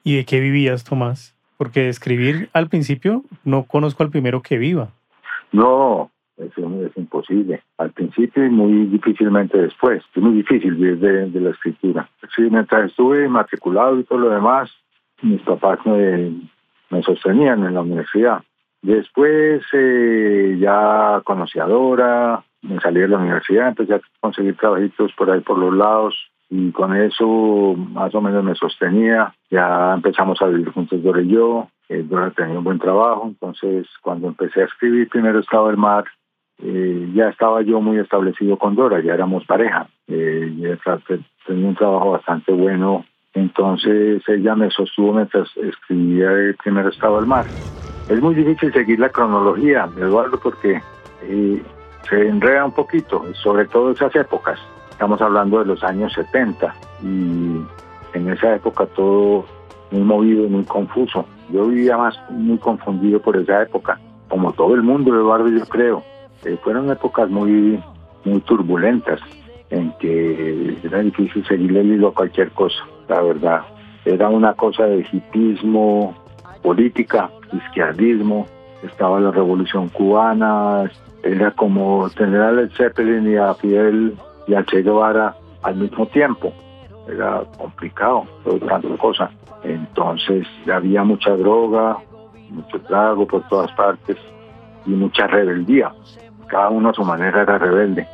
¿Y 0.03 0.17
de 0.17 0.25
qué 0.25 0.41
vivías, 0.41 0.85
Tomás? 0.85 1.35
Porque 1.57 1.89
escribir 1.89 2.49
al 2.53 2.69
principio 2.69 3.23
no 3.45 3.65
conozco 3.65 4.03
al 4.03 4.11
primero 4.11 4.43
que 4.43 4.59
viva. 4.59 4.89
No, 5.53 6.11
es 6.37 6.97
imposible. 6.97 7.63
Al 7.79 7.91
principio 7.93 8.45
y 8.45 8.51
muy 8.51 8.87
difícilmente 8.87 9.59
después. 9.59 10.03
Es 10.15 10.23
muy 10.23 10.35
difícil 10.35 10.75
vivir 10.75 10.99
de, 10.99 11.41
la 11.41 11.51
escritura. 11.51 12.09
Sí, 12.35 12.43
mientras 12.51 12.91
estuve 12.91 13.29
matriculado 13.29 13.99
y 13.99 14.05
todo 14.05 14.19
lo 14.19 14.31
demás, 14.31 14.71
mis 15.23 15.41
papás 15.43 15.79
me, 15.85 16.33
me 16.91 17.03
sostenían 17.03 17.65
en 17.65 17.75
la 17.75 17.83
universidad. 17.83 18.43
Después 18.83 19.63
eh, 19.73 20.59
ya 20.61 21.23
conocí 21.25 21.59
a 21.59 21.65
Dora, 21.65 22.45
me 22.63 22.79
salí 22.81 23.01
de 23.01 23.09
la 23.09 23.19
universidad, 23.19 23.69
empecé 23.69 23.95
a 23.95 24.01
conseguir 24.21 24.57
trabajitos 24.57 25.13
por 25.17 25.31
ahí 25.31 25.41
por 25.41 25.59
los 25.59 25.75
lados 25.75 26.15
y 26.51 26.71
con 26.73 26.95
eso 26.95 27.75
más 27.77 28.15
o 28.15 28.21
menos 28.21 28.45
me 28.45 28.55
sostenía. 28.55 29.35
Ya 29.51 29.95
empezamos 29.95 30.41
a 30.43 30.49
vivir 30.49 30.71
juntos 30.71 31.03
Dora 31.03 31.23
y 31.23 31.29
yo. 31.29 31.69
Eh, 31.89 32.03
Dora 32.03 32.31
tenía 32.31 32.59
un 32.59 32.65
buen 32.65 32.79
trabajo, 32.79 33.27
entonces 33.27 33.87
cuando 34.03 34.29
empecé 34.29 34.63
a 34.63 34.67
escribir 34.67 35.09
primero 35.09 35.39
estaba 35.39 35.71
el 35.71 35.77
mar, 35.77 36.05
eh, 36.63 37.11
ya 37.15 37.29
estaba 37.29 37.63
yo 37.63 37.81
muy 37.81 37.99
establecido 37.99 38.57
con 38.57 38.75
Dora, 38.75 39.01
ya 39.01 39.15
éramos 39.15 39.45
pareja. 39.45 39.89
Eh, 40.09 40.77
tenía 41.47 41.69
un 41.69 41.75
trabajo 41.75 42.13
bastante 42.13 42.53
bueno, 42.53 43.05
entonces 43.35 44.23
ella 44.29 44.55
me 44.55 44.71
sostuvo 44.71 45.13
mientras 45.13 45.49
escribía 45.57 46.31
el 46.31 46.55
primer 46.57 46.87
estado 46.87 47.17
del 47.17 47.27
mar. 47.27 47.45
Es 48.09 48.21
muy 48.21 48.35
difícil 48.35 48.73
seguir 48.73 49.01
la 49.01 49.09
cronología, 49.09 49.89
Eduardo, 49.97 50.39
porque 50.41 50.81
eh, 51.23 51.63
se 52.09 52.29
enreda 52.29 52.65
un 52.65 52.73
poquito, 52.73 53.25
sobre 53.35 53.67
todo 53.67 53.91
esas 53.91 54.15
épocas. 54.15 54.59
Estamos 54.91 55.21
hablando 55.21 55.59
de 55.59 55.65
los 55.65 55.83
años 55.83 56.13
70 56.13 56.75
y 57.03 58.17
en 58.17 58.29
esa 58.29 58.55
época 58.55 58.87
todo 58.87 59.45
muy 59.91 60.03
movido 60.03 60.45
y 60.45 60.49
muy 60.49 60.65
confuso. 60.65 61.27
Yo 61.51 61.67
vivía 61.67 61.97
más 61.97 62.17
muy 62.31 62.59
confundido 62.59 63.21
por 63.21 63.37
esa 63.37 63.63
época, 63.63 63.99
como 64.29 64.53
todo 64.53 64.75
el 64.75 64.83
mundo, 64.83 65.15
Eduardo, 65.15 65.49
yo 65.49 65.65
creo. 65.67 66.03
Eh, 66.45 66.59
fueron 66.63 66.91
épocas 66.91 67.31
muy, 67.31 67.83
muy 68.25 68.41
turbulentas 68.43 69.21
en 69.71 69.93
que 69.99 70.77
era 70.83 71.01
difícil 71.01 71.45
seguirle 71.47 71.81
el 71.81 71.93
hilo 71.93 72.09
a 72.09 72.15
cualquier 72.15 72.51
cosa, 72.51 72.85
la 73.09 73.23
verdad. 73.23 73.63
Era 74.05 74.29
una 74.29 74.53
cosa 74.55 74.85
de 74.85 75.07
hipismo, 75.11 76.15
política, 76.63 77.31
izquierdismo, 77.53 78.47
estaba 78.83 79.21
la 79.21 79.31
revolución 79.31 79.89
cubana, 79.89 80.91
era 81.23 81.51
como 81.53 82.11
tener 82.11 82.41
a 82.41 82.53
Led 82.53 82.71
Zeppelin 82.77 83.33
y 83.33 83.37
a 83.37 83.55
Fidel 83.55 84.15
y 84.47 84.55
a 84.55 84.65
Che 84.65 84.83
Guevara 84.83 85.35
al 85.63 85.77
mismo 85.77 86.07
tiempo. 86.07 86.53
era 87.09 87.43
complicado, 87.59 88.25
todo 88.45 88.59
tanta 88.61 88.97
cosa. 88.97 89.31
Entonces 89.63 90.47
había 90.71 91.05
mucha 91.05 91.37
droga, 91.37 91.99
mucho 92.51 92.79
trago 92.81 93.27
por 93.27 93.47
todas 93.49 93.71
partes 93.73 94.17
y 94.87 94.91
mucha 94.91 95.27
rebeldía. 95.27 95.93
Cada 96.49 96.71
uno 96.71 96.91
a 96.91 96.95
su 96.95 97.05
manera 97.05 97.43
era 97.43 97.59
rebelde. 97.59 98.07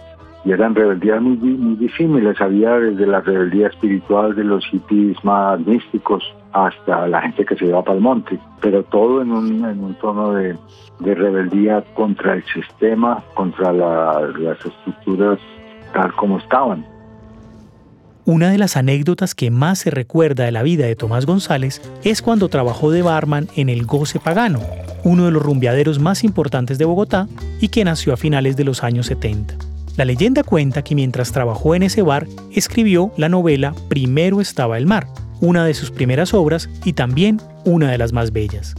Y 0.45 0.53
eran 0.53 0.75
rebeldías 0.75 1.21
muy, 1.21 1.37
muy 1.37 1.77
disímiles. 1.77 2.41
Había 2.41 2.73
desde 2.73 3.07
la 3.07 3.21
rebeldía 3.21 3.69
espiritual 3.69 4.35
de 4.35 4.45
los 4.45 4.65
hippies 4.67 5.23
más 5.23 5.61
místicos 5.61 6.23
hasta 6.53 7.07
la 7.07 7.21
gente 7.21 7.45
que 7.45 7.57
se 7.57 7.67
iba 7.67 7.83
para 7.83 7.97
el 7.97 8.03
monte. 8.03 8.39
Pero 8.61 8.83
todo 8.85 9.21
en 9.21 9.33
un, 9.33 9.65
en 9.65 9.85
un 9.85 9.95
tono 9.95 10.33
de, 10.33 10.57
de 11.01 11.15
rebeldía 11.15 11.85
contra 11.95 12.35
el 12.35 12.45
sistema, 12.45 13.23
contra 13.35 13.73
las 13.73 14.65
estructuras 14.65 15.39
tal 15.93 16.13
como 16.15 16.39
estaban. 16.39 16.85
Una 18.27 18.51
de 18.51 18.59
las 18.59 18.77
anécdotas 18.77 19.35
que 19.35 19.51
más 19.51 19.79
se 19.79 19.91
recuerda 19.91 20.45
de 20.45 20.53
la 20.53 20.63
vida 20.63 20.85
de 20.85 20.95
Tomás 20.95 21.25
González 21.25 21.81
es 22.05 22.21
cuando 22.21 22.51
trabajó 22.51 22.91
de 22.91 23.01
barman 23.01 23.49
en 23.57 23.71
el 23.71 23.87
Goce 23.87 24.21
Pagano, 24.21 24.61
uno 25.05 25.25
de 25.25 25.31
los 25.31 25.43
rumbeaderos 25.43 25.99
más 25.99 26.23
importantes 26.23 26.77
de 26.77 26.85
Bogotá 26.85 27.29
y 27.61 27.69
que 27.69 27.83
nació 27.83 28.13
a 28.13 28.19
finales 28.19 28.57
de 28.57 28.65
los 28.65 28.85
años 28.85 29.07
70. 29.07 29.55
La 29.97 30.05
leyenda 30.05 30.45
cuenta 30.45 30.83
que 30.83 30.95
mientras 30.95 31.33
trabajó 31.33 31.75
en 31.75 31.83
ese 31.83 32.03
bar, 32.03 32.27
escribió 32.53 33.11
la 33.17 33.31
novela 33.31 33.75
Primero 33.89 34.43
estaba 34.43 34.77
el 34.77 34.87
mar, 34.87 35.07
una 35.41 35.65
de 35.65 35.73
sus 35.73 35.91
primeras 35.91 36.35
obras 36.35 36.69
y 36.85 36.93
también 36.93 37.41
una 37.65 37.91
de 37.91 37.99
las 37.99 38.13
más 38.13 38.33
bellas. 38.33 38.75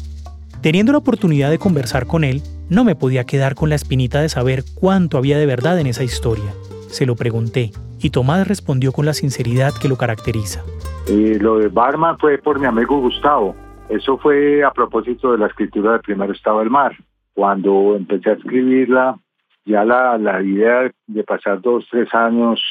Teniendo 0.62 0.92
la 0.92 1.00
oportunidad 1.00 1.50
de 1.50 1.58
conversar 1.58 2.06
con 2.06 2.24
él, 2.24 2.44
no 2.70 2.84
me 2.84 2.96
podía 2.96 3.24
quedar 3.24 3.56
con 3.56 3.70
la 3.70 3.76
espinita 3.76 4.22
de 4.22 4.30
saber 4.30 4.64
cuánto 4.76 5.18
había 5.18 5.40
de 5.40 5.48
verdad 5.48 5.80
en 5.80 5.88
esa 5.88 6.04
historia. 6.04 6.54
Se 6.92 7.08
lo 7.08 7.16
pregunté 7.16 7.72
y 8.02 8.10
Tomás 8.10 8.48
respondió 8.48 8.92
con 8.92 9.06
la 9.06 9.14
sinceridad 9.14 9.74
que 9.80 9.88
lo 9.88 9.98
caracteriza. 9.98 10.64
Lo 11.08 11.58
de 11.58 11.68
Barman 11.68 12.18
fue 12.18 12.38
por 12.38 12.60
mi 12.60 12.66
amigo 12.66 13.00
Gustavo. 13.00 13.56
Eso 13.90 14.18
fue 14.18 14.64
a 14.64 14.72
propósito 14.72 15.32
de 15.32 15.38
la 15.38 15.48
escritura 15.48 15.94
de 15.94 16.00
Primero 16.00 16.34
estaba 16.34 16.62
el 16.62 16.70
mar. 16.70 16.96
Cuando 17.34 17.96
empecé 17.96 18.30
a 18.30 18.34
escribirla, 18.34 19.18
ya 19.66 19.84
la, 19.84 20.18
la 20.18 20.42
idea 20.42 20.92
de 21.08 21.24
pasar 21.24 21.62
dos, 21.62 21.86
tres 21.90 22.14
años 22.14 22.62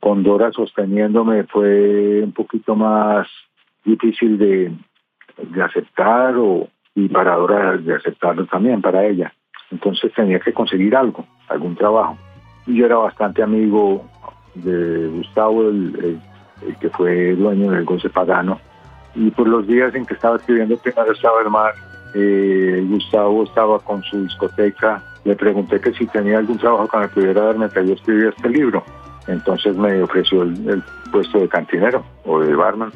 con 0.00 0.22
Dora 0.22 0.52
sosteniéndome 0.52 1.44
fue 1.44 2.22
un 2.22 2.32
poquito 2.32 2.74
más 2.74 3.26
difícil 3.84 4.38
de, 4.38 4.72
de 5.36 5.62
aceptar 5.62 6.34
o, 6.36 6.68
y 6.94 7.08
para 7.08 7.36
Dora 7.36 7.76
de 7.76 7.94
aceptarlo 7.94 8.46
también 8.46 8.80
para 8.80 9.04
ella. 9.06 9.32
Entonces 9.70 10.12
tenía 10.14 10.40
que 10.40 10.52
conseguir 10.52 10.96
algo, 10.96 11.26
algún 11.48 11.76
trabajo. 11.76 12.16
Yo 12.66 12.86
era 12.86 12.96
bastante 12.96 13.42
amigo 13.42 14.04
de 14.64 15.08
Gustavo, 15.08 15.68
el, 15.68 16.20
que 16.80 16.90
fue 16.90 17.34
dueño 17.34 17.70
del 17.70 17.84
Goce 17.84 18.08
Pagano. 18.08 18.60
Y 19.14 19.30
por 19.30 19.48
los 19.48 19.66
días 19.66 19.94
en 19.94 20.06
que 20.06 20.14
estaba 20.14 20.36
escribiendo 20.36 20.76
Primero 20.76 21.12
estaba 21.12 21.40
el 21.42 21.50
mar, 21.50 21.74
eh, 22.14 22.84
Gustavo 22.88 23.44
estaba 23.44 23.78
con 23.80 24.02
su 24.02 24.22
discoteca. 24.22 25.02
Le 25.24 25.34
pregunté 25.34 25.80
que 25.80 25.92
si 25.92 26.06
tenía 26.06 26.38
algún 26.38 26.58
trabajo 26.58 26.88
que 26.88 26.98
me 26.98 27.08
pudiera 27.08 27.42
dar 27.42 27.58
mientras 27.58 27.86
yo 27.86 27.94
escribía 27.94 28.30
este 28.30 28.48
libro. 28.48 28.84
Entonces 29.26 29.76
me 29.76 30.02
ofreció 30.02 30.42
el, 30.42 30.82
puesto 31.12 31.38
de 31.38 31.48
cantinero 31.48 32.04
o 32.24 32.40
de 32.40 32.54
barman. 32.54 32.92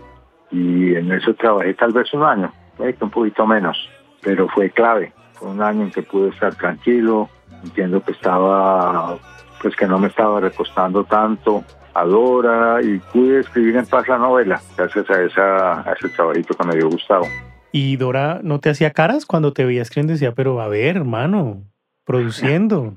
Y 0.50 0.94
en 0.94 1.10
eso 1.12 1.34
trabajé 1.34 1.74
tal 1.74 1.92
vez 1.92 2.12
un 2.14 2.22
año 2.22 2.52
un 3.00 3.10
poquito 3.10 3.46
menos, 3.46 3.76
pero 4.22 4.48
fue 4.48 4.70
clave. 4.70 5.12
Fue 5.34 5.50
un 5.50 5.62
año 5.62 5.82
en 5.82 5.90
que 5.90 6.02
pude 6.02 6.30
estar 6.30 6.54
tranquilo, 6.54 7.28
entiendo 7.62 8.02
que 8.02 8.12
estaba, 8.12 9.16
pues 9.62 9.76
que 9.76 9.86
no 9.86 9.98
me 9.98 10.08
estaba 10.08 10.40
recostando 10.40 11.04
tanto 11.04 11.64
a 11.94 12.04
Dora 12.04 12.82
y 12.82 12.98
pude 12.98 13.40
escribir 13.40 13.76
en 13.76 13.86
paz 13.86 14.08
la 14.08 14.18
novela, 14.18 14.60
gracias 14.76 15.08
a, 15.10 15.22
esa, 15.22 15.88
a 15.88 15.92
ese 15.92 16.08
trabajito 16.08 16.54
que 16.54 16.66
me 16.66 16.74
dio 16.74 16.88
Gustavo. 16.88 17.26
¿Y 17.70 17.96
Dora 17.96 18.40
no 18.42 18.60
te 18.60 18.70
hacía 18.70 18.90
caras 18.90 19.24
cuando 19.24 19.52
te 19.52 19.64
veía 19.64 19.82
escribiendo? 19.82 20.12
Decía, 20.12 20.32
pero 20.32 20.60
a 20.60 20.68
ver, 20.68 20.96
hermano, 20.96 21.62
produciendo. 22.04 22.94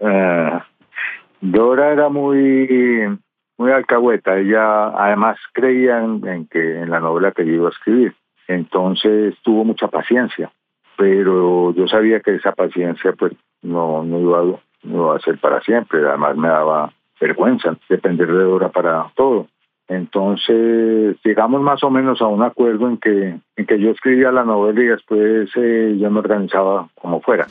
Ah, 0.00 0.66
Dora 1.40 1.92
era 1.92 2.08
muy, 2.08 3.18
muy 3.56 3.70
alcahueta. 3.70 4.38
Ella 4.38 4.88
además 4.88 5.38
creía 5.52 6.02
en, 6.02 6.26
en, 6.26 6.46
que 6.46 6.80
en 6.80 6.90
la 6.90 7.00
novela 7.00 7.32
que 7.32 7.46
yo 7.46 7.52
iba 7.52 7.68
a 7.68 7.72
escribir. 7.72 8.14
Entonces 8.48 9.36
tuvo 9.42 9.64
mucha 9.64 9.86
paciencia, 9.86 10.50
pero 10.96 11.72
yo 11.72 11.86
sabía 11.86 12.18
que 12.20 12.34
esa 12.34 12.50
paciencia 12.52 13.12
pues 13.12 13.32
no, 13.62 14.02
no, 14.02 14.18
iba, 14.18 14.60
a 14.84 15.18
ser 15.20 15.38
para 15.38 15.60
siempre, 15.60 16.06
además 16.06 16.36
me 16.36 16.48
daba 16.48 16.92
vergüenza 17.20 17.76
depender 17.88 18.28
de 18.28 18.42
Dora 18.42 18.70
para 18.70 19.10
todo. 19.14 19.46
Entonces 19.88 21.16
llegamos 21.24 21.60
más 21.62 21.82
o 21.82 21.90
menos 21.90 22.22
a 22.22 22.26
un 22.28 22.42
acuerdo 22.42 22.88
en 22.88 22.98
que, 22.98 23.40
en 23.56 23.66
que 23.66 23.80
yo 23.80 23.90
escribía 23.90 24.30
la 24.30 24.44
novela 24.44 24.80
y 24.80 24.86
después 24.86 25.50
eh, 25.56 25.96
yo 25.98 26.10
me 26.10 26.20
organizaba 26.20 26.88
como 26.94 27.20
fuera. 27.20 27.48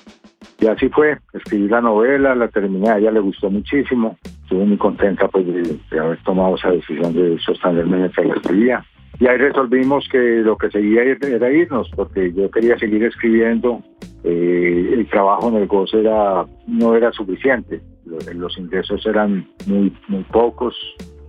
Y 0.58 0.68
así 0.68 0.88
fue, 0.88 1.18
escribí 1.34 1.68
la 1.68 1.82
novela, 1.82 2.36
la 2.36 2.48
terminé, 2.48 2.90
a 2.90 2.98
ella 2.98 3.12
le 3.12 3.20
gustó 3.20 3.50
muchísimo, 3.50 4.18
estuve 4.24 4.66
muy 4.66 4.78
contenta 4.78 5.28
pues, 5.28 5.46
de, 5.48 5.80
de 5.92 6.00
haber 6.00 6.24
tomado 6.24 6.56
esa 6.56 6.72
decisión 6.72 7.14
de 7.14 7.38
sostenerme 7.40 7.98
mientras 7.98 8.26
la 8.26 8.36
escribía. 8.36 8.86
Y 9.20 9.28
ahí 9.28 9.38
resolvimos 9.38 10.08
que 10.10 10.18
lo 10.18 10.58
que 10.58 10.70
seguía 10.70 11.04
era 11.04 11.52
irnos, 11.52 11.90
porque 11.96 12.32
yo 12.32 12.50
quería 12.52 12.78
seguir 12.78 13.04
escribiendo. 13.04 13.82
Eh, 14.24 14.92
el 14.94 15.08
trabajo 15.10 15.50
en 15.50 15.56
el 15.56 15.68
goce 15.68 16.02
era, 16.02 16.46
no 16.68 16.96
era 16.96 17.12
suficiente, 17.14 17.82
los, 18.06 18.58
ingresos 18.58 19.06
eran 19.06 19.48
muy, 19.66 19.96
muy 20.10 20.24
pocos 20.24 20.76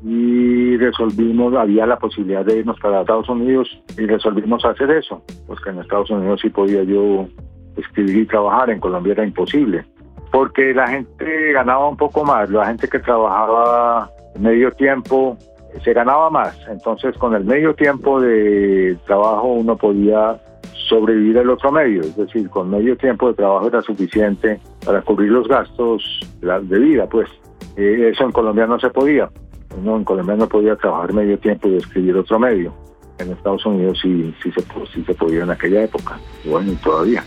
y 0.02 0.76
resolvimos, 0.78 1.54
había 1.54 1.86
la 1.86 1.98
posibilidad 1.98 2.44
de 2.44 2.58
irnos 2.58 2.78
para 2.80 3.02
Estados 3.02 3.28
Unidos 3.28 3.68
y 3.98 4.06
resolvimos 4.06 4.64
hacer 4.64 4.90
eso, 4.90 5.22
porque 5.46 5.70
en 5.70 5.78
Estados 5.78 6.10
Unidos 6.10 6.40
sí 6.42 6.48
podía 6.48 6.82
yo 6.82 7.28
escribir 7.76 8.16
y 8.16 8.26
trabajar, 8.26 8.70
en 8.70 8.80
Colombia 8.80 9.12
era 9.12 9.24
imposible, 9.24 9.84
porque 10.32 10.72
la 10.72 10.88
gente 10.88 11.52
ganaba 11.52 11.88
un 11.88 11.96
poco 11.96 12.24
más, 12.24 12.48
la 12.50 12.66
gente 12.66 12.88
que 12.88 12.98
trabajaba 12.98 14.10
medio 14.38 14.70
tiempo 14.72 15.36
se 15.82 15.92
ganaba 15.92 16.30
más. 16.30 16.56
Entonces, 16.68 17.16
con 17.16 17.34
el 17.34 17.44
medio 17.44 17.74
tiempo 17.74 18.20
de 18.20 18.96
trabajo 19.06 19.48
uno 19.48 19.76
podía 19.76 20.40
sobrevivir 20.88 21.36
el 21.36 21.50
otro 21.50 21.70
medio, 21.70 22.00
es 22.00 22.16
decir, 22.16 22.50
con 22.50 22.70
medio 22.70 22.96
tiempo 22.96 23.28
de 23.28 23.34
trabajo 23.34 23.68
era 23.68 23.80
suficiente 23.82 24.60
para 24.84 25.02
cubrir 25.02 25.30
los 25.30 25.46
gastos 25.46 26.02
de 26.40 26.78
vida, 26.78 27.06
pues. 27.06 27.28
Eh, 27.76 28.10
eso 28.12 28.24
en 28.24 28.32
Colombia 28.32 28.66
no 28.66 28.80
se 28.80 28.90
podía. 28.90 29.30
Uno 29.78 29.96
en 29.96 30.04
Colombia 30.04 30.34
no 30.36 30.48
podía 30.48 30.74
trabajar 30.76 31.12
medio 31.12 31.38
tiempo 31.38 31.68
y 31.68 31.76
escribir 31.76 32.16
otro 32.16 32.38
medio. 32.38 32.74
En 33.18 33.30
Estados 33.30 33.64
Unidos 33.64 33.98
sí, 34.02 34.34
sí, 34.42 34.50
se, 34.50 34.62
sí 34.92 35.04
se 35.04 35.14
podía 35.14 35.44
en 35.44 35.50
aquella 35.50 35.84
época, 35.84 36.18
bueno, 36.44 36.72
y 36.72 36.76
todavía. 36.76 37.22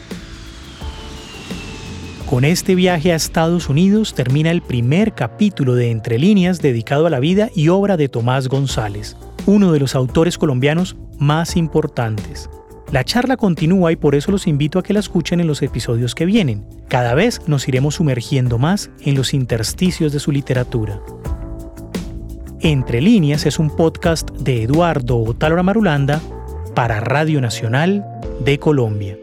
Con 2.33 2.45
este 2.45 2.73
viaje 2.73 3.11
a 3.11 3.15
Estados 3.15 3.69
Unidos 3.69 4.15
termina 4.15 4.49
el 4.49 4.63
primer 4.63 5.13
capítulo 5.13 5.75
de 5.75 5.91
Entre 5.91 6.17
líneas 6.17 6.63
dedicado 6.63 7.05
a 7.05 7.11
la 7.11 7.19
vida 7.19 7.51
y 7.53 7.67
obra 7.67 7.95
de 7.95 8.09
Tomás 8.09 8.47
González, 8.47 9.15
uno 9.45 9.71
de 9.71 9.79
los 9.79 9.93
autores 9.93 10.39
colombianos 10.39 10.95
más 11.19 11.55
importantes. 11.55 12.49
La 12.91 13.03
charla 13.03 13.37
continúa 13.37 13.91
y 13.91 13.97
por 13.97 14.15
eso 14.15 14.31
los 14.31 14.47
invito 14.47 14.79
a 14.79 14.83
que 14.83 14.93
la 14.93 14.99
escuchen 14.99 15.41
en 15.41 15.45
los 15.45 15.61
episodios 15.61 16.15
que 16.15 16.25
vienen. 16.25 16.65
Cada 16.87 17.13
vez 17.13 17.39
nos 17.45 17.67
iremos 17.67 17.93
sumergiendo 17.93 18.57
más 18.57 18.89
en 19.01 19.13
los 19.13 19.35
intersticios 19.35 20.11
de 20.11 20.19
su 20.19 20.31
literatura. 20.31 20.99
Entre 22.61 22.99
líneas 22.99 23.45
es 23.45 23.59
un 23.59 23.69
podcast 23.69 24.31
de 24.31 24.63
Eduardo 24.63 25.19
Otálora 25.19 25.61
Marulanda 25.61 26.19
para 26.73 26.99
Radio 26.99 27.41
Nacional 27.41 28.03
de 28.43 28.57
Colombia. 28.57 29.22